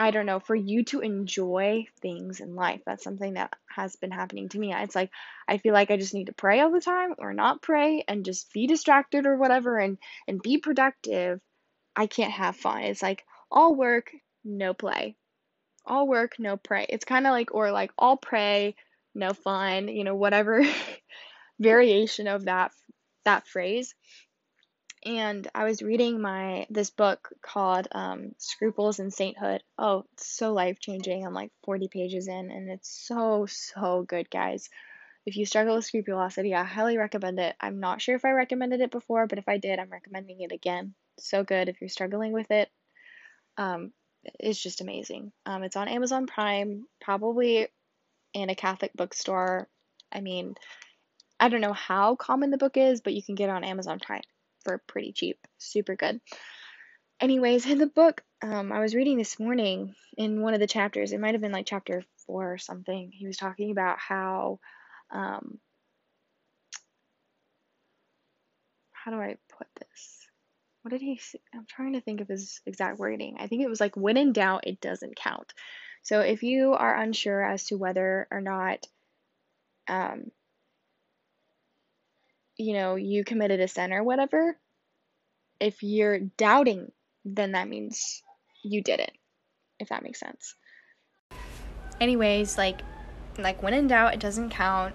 [0.00, 2.82] I don't know, for you to enjoy things in life.
[2.86, 4.72] That's something that has been happening to me.
[4.72, 5.10] It's like
[5.48, 8.24] I feel like I just need to pray all the time or not pray and
[8.24, 9.98] just be distracted or whatever and
[10.28, 11.40] and be productive.
[11.96, 12.82] I can't have fun.
[12.84, 14.12] It's like all work,
[14.44, 15.16] no play.
[15.84, 16.86] All work, no pray.
[16.88, 18.76] It's kind of like or like all pray,
[19.16, 20.62] no fun, you know, whatever
[21.58, 22.72] variation of that
[23.24, 23.94] that phrase
[25.04, 29.62] and I was reading my this book called um, Scruples and Sainthood.
[29.78, 31.24] Oh, it's so life changing.
[31.24, 34.68] I'm like 40 pages in, and it's so so good, guys.
[35.24, 37.54] If you struggle with scrupulosity, I highly recommend it.
[37.60, 40.52] I'm not sure if I recommended it before, but if I did, I'm recommending it
[40.52, 40.94] again.
[41.18, 42.70] So good if you're struggling with it.
[43.56, 43.92] Um,
[44.40, 45.32] it's just amazing.
[45.44, 47.68] Um, it's on Amazon Prime, probably
[48.34, 49.68] in a Catholic bookstore.
[50.10, 50.54] I mean,
[51.40, 54.00] I don't know how common the book is, but you can get it on Amazon
[54.00, 54.22] Prime
[54.64, 55.38] for pretty cheap.
[55.58, 56.20] Super good.
[57.20, 61.12] Anyways, in the book um, I was reading this morning, in one of the chapters,
[61.12, 64.60] it might have been like chapter four or something, he was talking about how,
[65.10, 65.58] um,
[68.92, 70.26] how do I put this?
[70.82, 71.40] What did he say?
[71.54, 73.36] I'm trying to think of his exact wording.
[73.40, 75.52] I think it was like, when in doubt, it doesn't count.
[76.02, 78.86] So if you are unsure as to whether or not
[79.88, 80.30] um,
[82.58, 84.58] you know, you committed a sin or whatever,
[85.60, 86.92] if you're doubting,
[87.24, 88.22] then that means
[88.62, 89.12] you did it,
[89.78, 90.54] if that makes sense.
[92.00, 92.80] Anyways, like
[93.38, 94.94] like when in doubt, it doesn't count.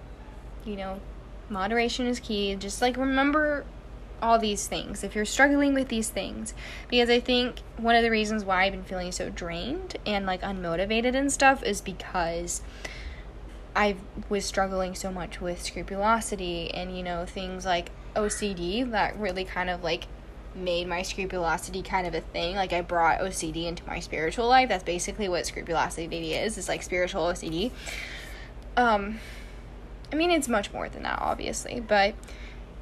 [0.64, 1.00] You know,
[1.48, 2.54] moderation is key.
[2.54, 3.64] Just like remember
[4.22, 6.54] all these things if you're struggling with these things
[6.88, 10.40] because i think one of the reasons why i've been feeling so drained and like
[10.40, 12.62] unmotivated and stuff is because
[13.76, 13.96] I
[14.28, 19.68] was struggling so much with scrupulosity and you know things like OCD that really kind
[19.68, 20.06] of like
[20.54, 22.54] made my scrupulosity kind of a thing.
[22.54, 24.68] Like I brought OCD into my spiritual life.
[24.68, 26.56] That's basically what scrupulosity is.
[26.56, 27.72] It's like spiritual OCD.
[28.76, 29.18] Um
[30.12, 32.14] I mean it's much more than that obviously, but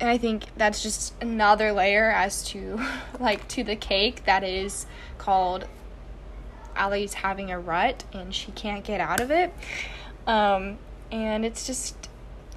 [0.01, 2.81] and I think that's just another layer as to
[3.21, 4.87] like to the cake that is
[5.17, 5.67] called
[6.75, 9.55] Allie's having a rut and she can't get out of it.
[10.27, 10.79] Um,
[11.11, 12.09] and it's just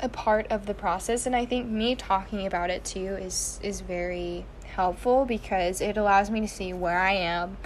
[0.02, 3.80] a part of the process and I think me talking about it too is is
[3.80, 4.46] very
[4.76, 7.58] helpful because it allows me to see where I am,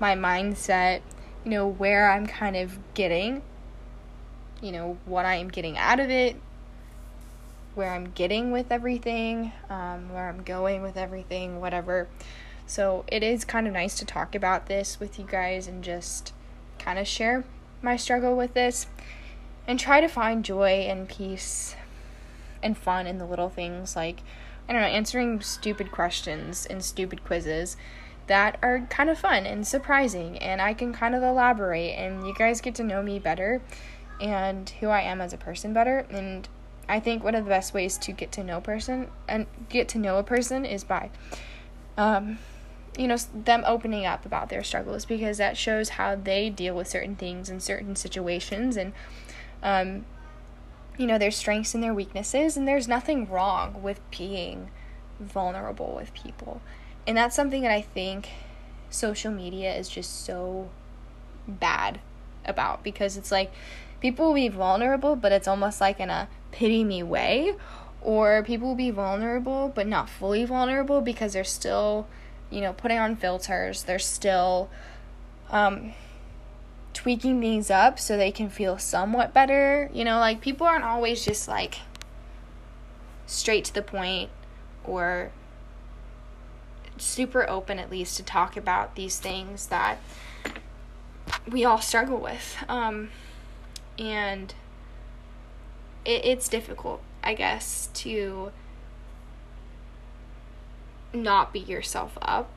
[0.00, 1.00] my mindset,
[1.44, 3.42] you know, where I'm kind of getting,
[4.60, 6.36] you know, what I am getting out of it,
[7.76, 12.08] where I'm getting with everything, um, where I'm going with everything, whatever.
[12.66, 16.32] So it is kind of nice to talk about this with you guys and just
[16.80, 17.44] kind of share
[17.80, 18.88] my struggle with this
[19.66, 21.76] and try to find joy and peace
[22.62, 24.20] and fun in the little things like
[24.68, 27.76] I don't know, answering stupid questions and stupid quizzes
[28.26, 32.34] that are kind of fun and surprising and I can kind of elaborate and you
[32.34, 33.62] guys get to know me better
[34.20, 36.48] and who I am as a person better and
[36.88, 39.98] I think one of the best ways to get to know person and get to
[39.98, 41.10] know a person is by
[41.96, 42.38] um
[42.98, 46.88] you know them opening up about their struggles because that shows how they deal with
[46.88, 48.92] certain things in certain situations and
[49.62, 50.04] um,
[50.98, 54.70] you know, their strengths and their weaknesses, and there's nothing wrong with being
[55.20, 56.60] vulnerable with people.
[57.06, 58.28] And that's something that I think
[58.90, 60.68] social media is just so
[61.46, 62.00] bad
[62.44, 63.52] about because it's like
[64.00, 67.54] people will be vulnerable, but it's almost like in a pity me way,
[68.00, 72.06] or people will be vulnerable but not fully vulnerable because they're still,
[72.50, 74.70] you know, putting on filters, they're still
[75.50, 75.92] um,
[76.96, 79.90] tweaking things up so they can feel somewhat better.
[79.92, 81.80] You know, like people aren't always just like
[83.26, 84.30] straight to the point
[84.82, 85.30] or
[86.96, 89.98] super open at least to talk about these things that
[91.46, 92.56] we all struggle with.
[92.66, 93.10] Um,
[93.98, 94.54] and
[96.06, 98.52] it, it's difficult, I guess, to
[101.12, 102.48] not beat yourself up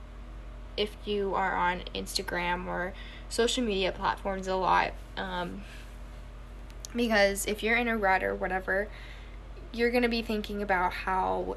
[0.78, 2.94] if you are on Instagram or
[3.30, 4.92] social media platforms a lot.
[5.18, 5.64] Um,
[6.96, 8.88] because if you're in a rut or whatever,
[9.72, 11.56] you're going to be thinking about how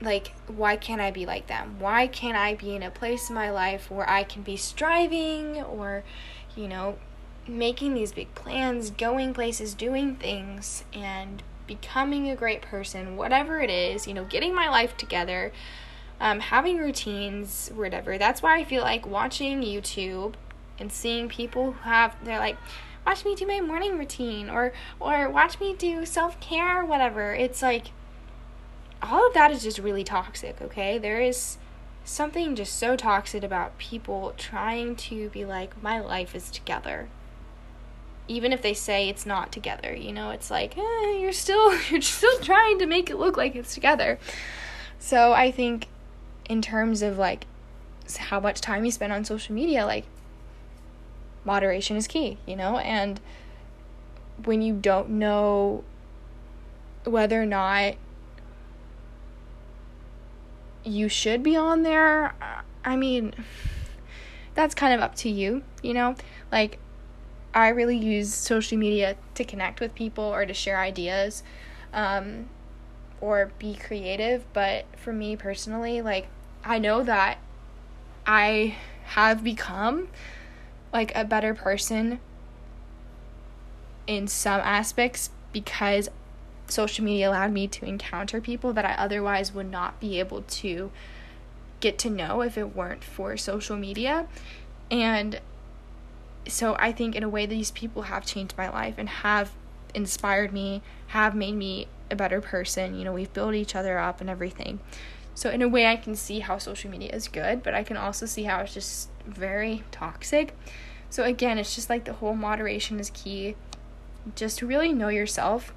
[0.00, 1.76] like why can't I be like them?
[1.78, 5.62] Why can't I be in a place in my life where I can be striving
[5.62, 6.02] or
[6.56, 6.96] you know
[7.46, 13.70] making these big plans, going places, doing things and becoming a great person, whatever it
[13.70, 15.52] is, you know, getting my life together,
[16.22, 18.16] um, having routines, whatever.
[18.16, 20.34] That's why I feel like watching YouTube
[20.78, 22.56] and seeing people who have, they're like,
[23.04, 27.34] watch me do my morning routine or or watch me do self-care or whatever.
[27.34, 27.88] It's like
[29.02, 30.96] all of that is just really toxic okay?
[30.96, 31.58] There is
[32.04, 37.08] something just so toxic about people trying to be like my life is together.
[38.28, 40.30] Even if they say it's not together you know?
[40.30, 44.20] It's like eh, you're still you're still trying to make it look like it's together.
[45.00, 45.88] So i think
[46.48, 47.46] in terms of like
[48.18, 50.04] how much time you spend on social media like
[51.44, 52.78] moderation is key you know?
[52.78, 53.20] And
[54.44, 55.84] when you don't know
[57.04, 57.94] whether or not
[60.84, 62.34] you should be on there
[62.84, 63.32] i mean
[64.54, 66.14] that's kind of up to you you know?
[66.50, 66.78] Like
[67.54, 71.42] I really use social media to connect with people or to share ideas.
[71.92, 72.48] Um,
[73.22, 74.44] or be creative.
[74.52, 76.26] But for me personally, like,
[76.62, 77.38] I know that
[78.26, 80.08] I have become
[80.92, 82.20] like a better person
[84.06, 86.10] in some aspects because
[86.66, 90.90] social media allowed me to encounter people that I otherwise would not be able to
[91.80, 94.26] get to know if it weren't for social media.
[94.90, 95.40] And
[96.48, 99.52] so I think in a way these people have changed my life and have
[99.94, 102.96] inspired me, have made me a better person.
[102.96, 104.78] You know, we've built each other up and everything.
[105.34, 107.96] So in a way I can see how social media is good, but I can
[107.96, 110.54] also see how it's just very toxic.
[111.10, 113.56] So again, it's just like the whole moderation is key.
[114.36, 115.74] Just really know yourself.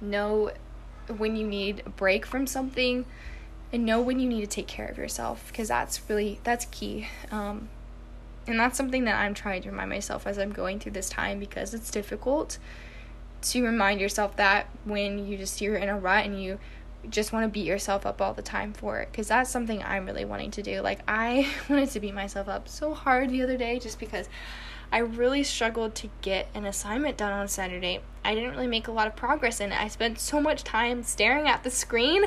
[0.00, 0.52] Know
[1.16, 3.04] when you need a break from something
[3.72, 7.08] and know when you need to take care of yourself because that's really that's key.
[7.30, 7.68] Um,
[8.46, 11.38] and that's something that I'm trying to remind myself as I'm going through this time
[11.38, 12.58] because it's difficult
[13.42, 16.58] to remind yourself that when you just you're in a rut and you
[17.10, 20.06] just want to beat yourself up all the time for it because that's something I'm
[20.06, 20.80] really wanting to do.
[20.80, 24.28] Like I wanted to beat myself up so hard the other day just because
[24.92, 28.00] I really struggled to get an assignment done on Saturday.
[28.24, 29.80] I didn't really make a lot of progress in it.
[29.80, 32.24] I spent so much time staring at the screen.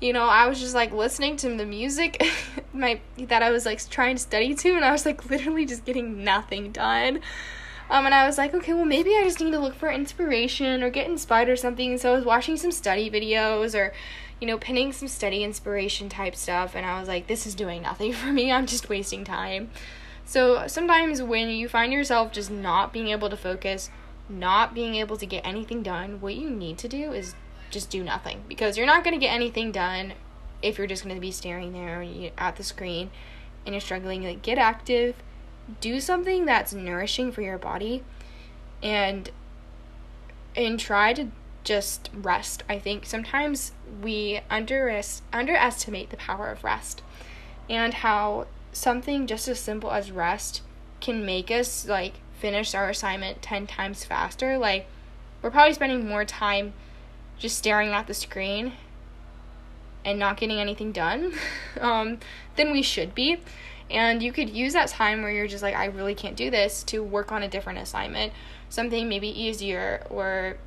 [0.00, 2.20] You know, I was just like listening to the music
[2.72, 5.84] my that I was like trying to study to and I was like literally just
[5.84, 7.20] getting nothing done.
[7.90, 10.82] Um, and I was like, okay, well, maybe I just need to look for inspiration
[10.82, 11.96] or get inspired or something.
[11.96, 13.94] So I was watching some study videos or,
[14.40, 16.74] you know, pinning some study inspiration type stuff.
[16.74, 18.52] And I was like, this is doing nothing for me.
[18.52, 19.70] I'm just wasting time.
[20.24, 23.88] So sometimes when you find yourself just not being able to focus,
[24.28, 27.34] not being able to get anything done, what you need to do is
[27.70, 30.12] just do nothing because you're not going to get anything done
[30.60, 32.04] if you're just going to be staring there
[32.36, 33.10] at the screen
[33.64, 35.14] and you're struggling like get active
[35.80, 38.02] do something that's nourishing for your body
[38.82, 39.30] and
[40.56, 41.28] and try to
[41.64, 45.02] just rest i think sometimes we under
[45.32, 47.02] underestimate the power of rest
[47.68, 50.62] and how something just as simple as rest
[51.00, 54.56] can make us like finish our assignment 10 times faster.
[54.58, 54.86] Like,
[55.42, 56.72] we're probably spending more time
[57.38, 58.72] just staring at the screen
[60.04, 61.34] and not getting anything done
[61.80, 62.18] um,
[62.56, 63.40] than we should be.
[63.90, 66.82] And you could use that time where you're just like, I really can't do this
[66.84, 68.32] to work on a different assignment,
[68.68, 70.58] something maybe easier or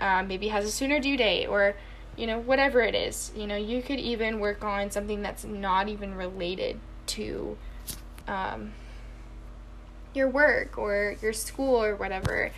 [0.00, 1.74] uh, maybe has a sooner due date or
[2.16, 3.32] you know whatever it is.
[3.34, 7.56] You know you could even work on something that's not even related to
[8.28, 8.72] um,
[10.14, 12.50] your work or your school or whatever.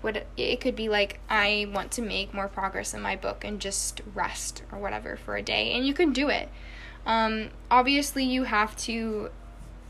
[0.00, 3.58] What it could be like i want to make more progress in my book and
[3.58, 6.50] just rest or whatever for a day and you can do it.
[7.06, 9.30] Um, obviously you have to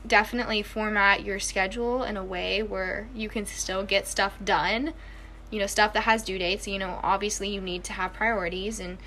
[0.07, 4.93] definitely format your schedule in a way where you can still get stuff done
[5.51, 8.81] you know stuff that has due dates you know obviously you need to have priorities
[8.81, 8.99] and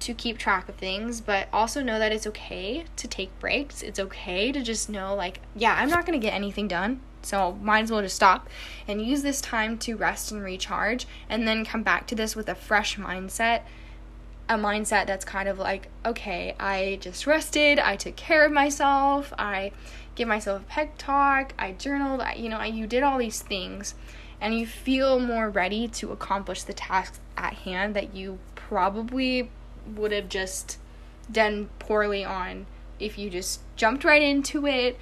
[0.00, 3.82] to keep track of things, but also know that it's okay to take breaks.
[3.82, 7.52] It's okay to just know, like, yeah, I'm not going to get anything done, so
[7.62, 8.48] might as well just stop
[8.86, 12.48] and use this time to rest and recharge, and then come back to this with
[12.48, 13.62] a fresh mindset.
[14.48, 19.32] A mindset that's kind of like, okay, I just rested, I took care of myself,
[19.36, 19.72] I
[20.14, 23.42] give myself a pep talk, I journaled, I, you know, I, you did all these
[23.42, 23.96] things,
[24.40, 29.50] and you feel more ready to accomplish the task at hand that you probably
[29.94, 30.78] would have just
[31.30, 32.66] done poorly on
[33.00, 34.98] if you just jumped right into it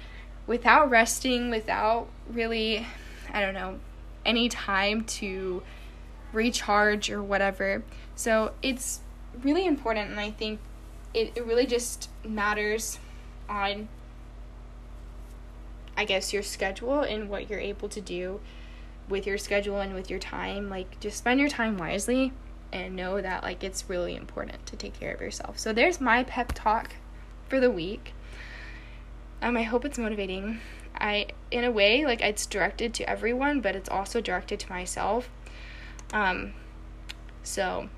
[0.47, 2.85] without resting, without really,
[3.31, 3.79] I don't know,
[4.25, 5.63] any time to
[6.33, 7.83] recharge or whatever.
[8.15, 8.99] So it's
[9.43, 10.59] really important, and I think
[11.13, 12.99] it, it really just matters
[13.49, 13.87] on
[15.97, 18.41] I guess your schedule and what you're able to do
[19.07, 20.69] with your schedule and with your time.
[20.69, 22.33] Like just spend your time wisely
[22.73, 25.57] and know that like it's really important to take care of yourself.
[25.57, 26.95] So there's my pep talk
[27.47, 28.13] for the week.
[29.41, 30.59] Um I hope it's motivating.
[30.99, 35.29] I in a way like it's directed to everyone, but it's also directed to myself.
[36.11, 36.53] Um
[37.43, 37.89] so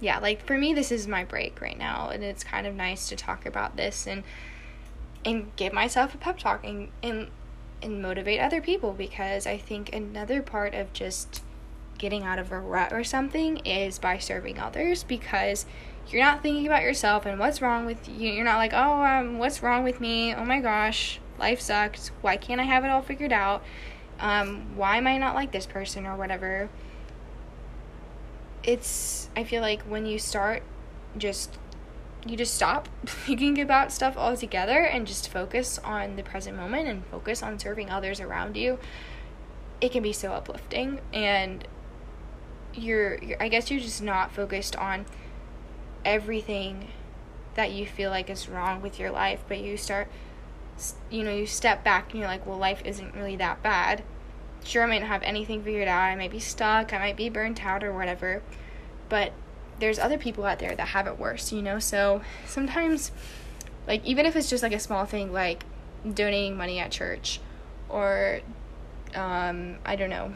[0.00, 3.08] yeah, like for me this is my break right now and it's kind of nice
[3.08, 4.22] to talk about this and
[5.24, 7.28] and give myself a pep talk and and
[7.82, 11.42] and motivate other people because I think another part of just
[11.96, 15.66] getting out of a rut or something is by serving others because
[16.08, 18.32] you're not thinking about yourself and what's wrong with you.
[18.32, 20.34] You're not like, "Oh, um what's wrong with me?
[20.34, 22.08] Oh my gosh, life sucks.
[22.20, 23.62] Why can't I have it all figured out?
[24.20, 26.68] Um why am I not like this person or whatever?"
[28.68, 30.62] It's I feel like when you start
[31.16, 31.56] just
[32.26, 37.06] you just stop thinking about stuff altogether and just focus on the present moment and
[37.06, 38.78] focus on serving others around you,
[39.80, 41.00] it can be so uplifting.
[41.14, 41.66] And
[42.74, 45.06] you're, you're I guess you're just not focused on
[46.04, 46.88] everything
[47.54, 50.08] that you feel like is wrong with your life, but you start,
[51.10, 54.04] you know, you step back and you're like, well, life isn't really that bad.
[54.64, 56.02] Sure, I might not have anything figured out.
[56.02, 56.92] I might be stuck.
[56.92, 58.42] I might be burnt out or whatever.
[59.08, 59.32] But
[59.78, 61.78] there's other people out there that have it worse, you know?
[61.78, 63.12] So sometimes,
[63.86, 65.64] like, even if it's just like a small thing like
[66.14, 67.40] donating money at church
[67.88, 68.40] or,
[69.14, 70.32] um, I don't know,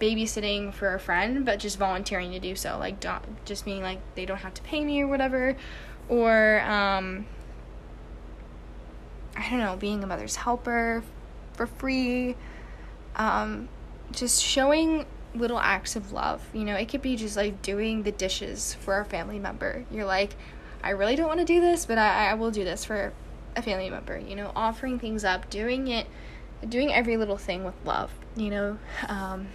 [0.00, 4.00] babysitting for a friend, but just volunteering to do so, like, don't, just being like,
[4.14, 5.56] they don't have to pay me or whatever,
[6.08, 7.24] or, um,
[9.36, 11.04] I don't know, being a mother's helper
[11.54, 12.36] for free,
[13.16, 13.68] um,
[14.10, 16.42] just showing little acts of love.
[16.52, 19.84] You know, it could be just like doing the dishes for a family member.
[19.90, 20.36] You're like,
[20.82, 23.12] I really don't want to do this, but I, I will do this for
[23.56, 24.18] a family member.
[24.18, 26.06] You know, offering things up, doing it,
[26.68, 28.10] doing every little thing with love.
[28.36, 28.78] You know,
[29.08, 29.48] um,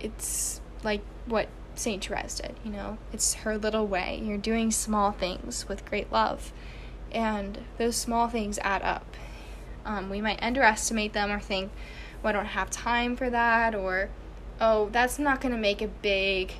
[0.00, 2.56] it's like what Saint Therese did.
[2.64, 4.20] You know, it's her little way.
[4.22, 6.52] You're doing small things with great love,
[7.12, 9.16] and those small things add up.
[9.84, 11.70] Um, we might underestimate them or think
[12.26, 14.10] I don't have time for that, or
[14.60, 16.54] oh, that's not going to make a big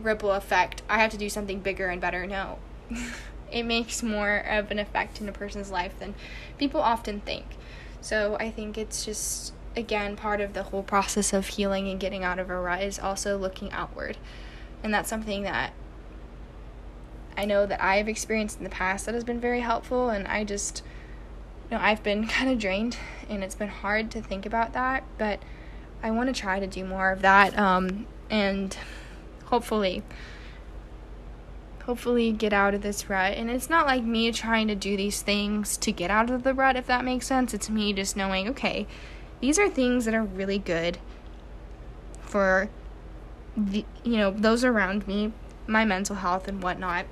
[0.00, 0.82] ripple effect.
[0.88, 2.26] I have to do something bigger and better.
[2.26, 2.58] No.
[3.52, 6.14] it makes more of an effect in a person's life than
[6.58, 7.44] people often think.
[8.00, 12.24] So I think it's just, again, part of the whole process of healing and getting
[12.24, 14.16] out of a rut is also looking outward.
[14.82, 15.72] And that's something that
[17.36, 20.10] I know that I've experienced in the past that has been very helpful.
[20.10, 20.82] And I just
[21.70, 22.96] know, I've been kind of drained
[23.28, 25.40] and it's been hard to think about that, but
[26.02, 28.76] I want to try to do more of that um, and
[29.46, 30.02] hopefully
[31.88, 33.32] hopefully get out of this rut.
[33.32, 36.52] And it's not like me trying to do these things to get out of the
[36.52, 37.54] rut if that makes sense.
[37.54, 38.86] It's me just knowing, okay,
[39.40, 40.98] these are things that are really good
[42.20, 42.68] for
[43.56, 45.32] the you know, those around me,
[45.66, 47.06] my mental health and whatnot.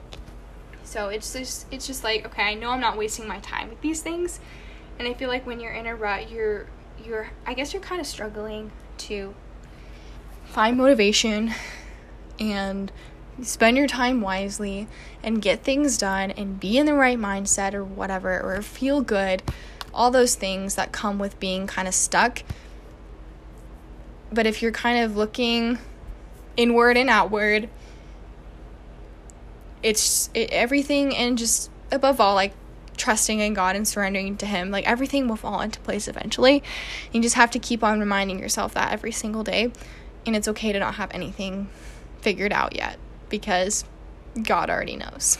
[0.86, 3.80] So it's just it's just like okay, I know I'm not wasting my time with
[3.80, 4.40] these things,
[4.98, 6.66] and I feel like when you're in a rut, you're
[7.04, 9.34] you're I guess you're kind of struggling to
[10.44, 11.52] find motivation
[12.38, 12.92] and
[13.42, 14.86] spend your time wisely
[15.22, 19.42] and get things done and be in the right mindset or whatever or feel good
[19.92, 22.42] all those things that come with being kind of stuck.
[24.32, 25.78] But if you're kind of looking
[26.56, 27.68] inward and outward
[29.86, 32.52] it's it, everything and just above all like
[32.96, 36.60] trusting in God and surrendering to Him, like everything will fall into place eventually.
[37.12, 39.70] You just have to keep on reminding yourself that every single day.
[40.26, 41.68] And it's okay to not have anything
[42.20, 42.98] figured out yet
[43.28, 43.84] because
[44.42, 45.38] God already knows.